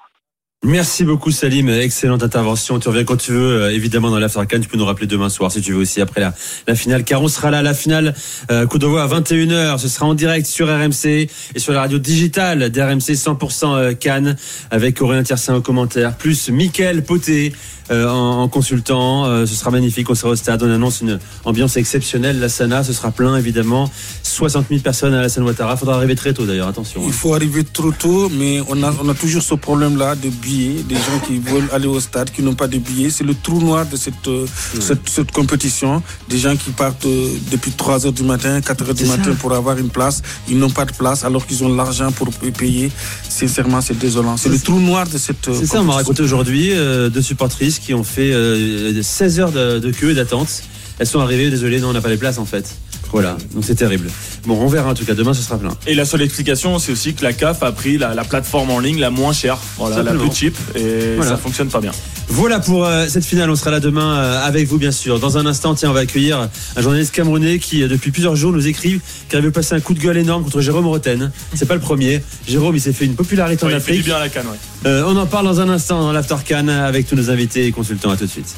Merci 0.68 1.04
beaucoup 1.06 1.30
Salim, 1.30 1.70
excellente 1.70 2.24
intervention. 2.24 2.80
Tu 2.80 2.90
reviens 2.90 3.04
quand 3.04 3.18
tu 3.18 3.32
veux, 3.32 3.70
évidemment 3.70 4.10
dans 4.10 4.18
l'Aftercan. 4.18 4.60
Tu 4.60 4.68
peux 4.68 4.80
nous 4.80 4.86
rappeler 4.86 5.06
demain 5.06 5.30
soir 5.30 5.52
si 5.52 5.62
tu 5.62 5.74
veux 5.74 5.78
aussi 5.78 6.02
après 6.02 6.22
la, 6.22 6.32
finale, 6.76 7.04
car 7.04 7.22
on 7.22 7.28
sera 7.28 7.52
là. 7.52 7.62
La 7.62 7.76
finale, 7.76 8.16
euh, 8.50 8.66
coup 8.66 8.78
à 8.78 9.08
21h. 9.08 9.78
Ce 9.78 9.88
sera 9.88 10.08
en 10.08 10.16
direct 10.16 10.48
sur 10.48 10.68
RMC 10.68 11.30
et 11.54 11.60
sur 11.60 11.72
la 11.72 11.82
radio 11.82 12.00
digitale 12.00 12.72
d'RMC 12.72 13.14
100% 13.14 13.76
euh, 13.76 13.94
Cannes 13.94 14.38
avec 14.72 15.00
Aurélien 15.04 15.22
Tiersin 15.22 15.54
au 15.56 15.62
commentaire, 15.62 16.18
plus 16.18 16.50
Mickaël 16.50 17.04
Poté 17.04 17.54
euh, 17.92 18.08
en, 18.10 18.42
en 18.44 18.48
consultant. 18.48 19.26
Euh, 19.26 19.46
ce 19.46 19.56
sera 19.56 19.72
magnifique. 19.72 20.10
On 20.10 20.16
sera 20.16 20.32
au 20.32 20.36
stade. 20.36 20.64
On 20.64 20.72
annonce 20.72 21.02
une 21.02 21.20
ambiance 21.44 21.78
exceptionnelle. 21.78 22.40
La 22.40 22.50
Sana, 22.50 22.84
ce 22.84 22.94
sera 22.94 23.12
plein 23.12 23.36
évidemment. 23.38 23.90
60 24.24 24.66
000 24.70 24.82
personnes 24.82 25.14
à 25.14 25.22
la 25.22 25.30
San 25.30 25.44
Ouattara. 25.44 25.78
Faudra 25.78 25.96
arriver 25.96 26.16
très 26.16 26.34
tôt 26.34 26.46
d'ailleurs. 26.46 26.68
Attention. 26.68 27.02
hein. 27.02 27.06
Il 27.08 27.14
faut 27.14 27.34
arriver 27.34 27.64
trop 27.64 27.92
tôt, 27.92 28.30
mais 28.30 28.62
on 28.70 28.82
a, 28.84 28.94
on 29.04 29.10
a 29.10 29.14
toujours 29.14 29.42
ce 29.42 29.56
problème-là 29.56 30.16
de 30.16 30.30
billets, 30.30 30.84
des 30.84 30.96
gens 30.96 31.20
qui 31.26 31.38
veulent 31.40 31.70
aller 31.74 31.88
au 31.88 32.00
stade, 32.00 32.32
qui 32.32 32.42
n'ont 32.42 32.56
pas 32.56 32.68
de 32.68 32.78
billets. 32.78 33.10
C'est 33.10 33.24
le 33.24 33.36
trou 33.36 33.60
noir 33.62 33.86
de 33.86 33.96
cette, 33.96 34.28
euh, 34.28 34.46
cette, 34.80 35.08
cette 35.10 35.32
compétition. 35.32 36.02
Des 36.30 36.38
gens 36.38 36.56
qui 36.56 36.72
partent 36.72 37.08
depuis 37.52 37.72
3 37.72 38.06
heures 38.08 38.14
du 38.14 38.24
matin, 38.24 38.60
4 38.62 38.88
heures 38.88 38.94
du 38.96 39.06
matin 39.06 39.32
ça. 39.32 39.38
pour 39.40 39.54
avoir 39.54 39.78
une 39.78 39.90
place. 39.90 40.22
Ils 40.50 40.58
n'ont 40.58 40.70
pas 40.70 40.86
de 40.86 40.92
place 40.94 41.24
alors 41.24 41.46
qu'ils 41.46 41.64
ont 41.64 41.74
l'argent 41.74 42.12
pour 42.12 42.30
payer. 42.30 42.92
Sincèrement, 43.36 43.82
c'est 43.82 43.98
désolant. 43.98 44.38
C'est 44.38 44.48
le 44.48 44.58
trou 44.58 44.80
noir 44.80 45.06
de 45.08 45.18
cette 45.18 45.50
euh, 45.50 45.58
C'est 45.60 45.66
ça, 45.66 45.82
on 45.82 45.84
m'a 45.84 45.96
raconté 45.96 46.22
aujourd'hui 46.22 46.72
euh, 46.72 47.10
deux 47.10 47.22
supportrices 47.22 47.80
qui 47.80 47.94
ont 47.94 48.06
fait 48.06 48.32
euh, 48.32 49.04
16 49.04 49.40
heures 49.42 49.52
de, 49.52 49.80
de 49.80 49.92
queue 49.92 50.12
et 50.12 50.14
d'attente. 50.14 50.64
Elles 51.00 51.08
sont 51.08 51.20
arrivées, 51.20 51.50
désolé, 51.50 51.82
non, 51.82 51.90
on 51.90 51.94
n'a 51.94 52.00
pas 52.00 52.08
les 52.08 52.16
places 52.16 52.38
en 52.38 52.46
fait. 52.46 52.78
Voilà, 53.16 53.38
donc 53.54 53.64
c'est 53.66 53.76
terrible. 53.76 54.10
Bon, 54.46 54.60
on 54.60 54.68
verra 54.68 54.90
en 54.90 54.94
tout 54.94 55.06
cas, 55.06 55.14
demain 55.14 55.34
ce 55.34 55.42
sera 55.42 55.58
plein. 55.58 55.70
Et 55.88 55.96
la 55.96 56.04
seule 56.04 56.22
explication, 56.22 56.80
c'est 56.80 56.92
aussi 56.92 57.14
que 57.14 57.24
la 57.24 57.32
CAF 57.32 57.64
a 57.64 57.72
pris 57.72 57.98
la, 57.98 58.14
la 58.14 58.26
plateforme 58.26 58.70
en 58.72 58.80
ligne 58.80 59.00
la 59.00 59.10
moins 59.10 59.32
chère, 59.32 59.58
voilà, 59.78 60.04
la 60.04 60.12
plus 60.14 60.34
cheap, 60.34 60.54
et 60.76 61.16
Voilà. 61.16 61.32
ça 61.32 61.38
fonctionne 61.38 61.70
pas 61.70 61.80
bien. 61.80 61.92
Voilà 62.28 62.60
pour 62.60 62.84
euh, 62.86 63.06
cette 63.08 63.24
finale, 63.24 63.50
on 63.50 63.56
sera 63.56 63.72
là 63.72 63.80
demain 63.80 64.18
euh, 64.18 64.46
avec 64.46 64.68
vous 64.68 64.78
bien 64.78 64.92
sûr. 64.92 65.20
Dans 65.22 65.38
un 65.38 65.46
instant, 65.46 65.76
tiens, 65.76 65.92
on 65.92 65.94
va 65.94 66.02
accueillir 66.02 66.50
un 66.76 66.82
journaliste 66.82 67.14
camerounais 67.16 67.58
qui 67.60 67.84
euh, 67.84 67.88
depuis 67.88 68.12
plusieurs 68.12 68.36
jours 68.36 68.52
nous 68.52 68.68
écrit 68.68 69.00
qu'il 69.30 69.40
veut 69.40 69.52
passer 69.52 69.76
un 69.76 69.80
coup 69.80 69.94
de 69.94 70.00
gueule 70.02 70.18
énorme 70.18 70.44
contre 70.44 70.60
Jérôme 70.60 70.88
Roten. 70.88 71.32
C'est 71.54 71.68
pas 71.68 71.76
le 71.76 71.80
premier. 71.80 72.22
Jérôme, 72.50 72.76
il 72.76 72.82
s'est 72.82 72.92
fait 72.94 73.06
une 73.06 73.16
popularité 73.16 73.66
Ouais, 73.66 73.74
en 73.74 73.78
il 73.78 73.82
fait 73.82 73.94
du 73.94 74.00
Afrique. 74.00 74.06
bien 74.08 74.16
à 74.18 74.20
la 74.20 74.28
canne, 74.30 74.48
ouais. 74.48 74.90
Euh, 74.90 75.04
on 75.08 75.16
en 75.16 75.26
parle 75.26 75.46
dans 75.46 75.62
un 75.62 75.70
instant 75.70 76.02
dans 76.02 76.12
l'After 76.12 76.36
Can 76.50 76.68
avec 76.68 77.08
tous 77.08 77.16
nos 77.16 77.30
invités 77.30 77.66
et 77.68 77.72
consultants. 77.72 78.10
À 78.12 78.18
tout 78.18 78.26
de 78.26 78.30
suite. 78.30 78.56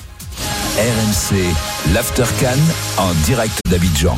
RMC, 0.78 1.36
l'Aftercan 1.94 2.58
en 2.98 3.14
direct 3.26 3.60
d'Abidjan. 3.70 4.18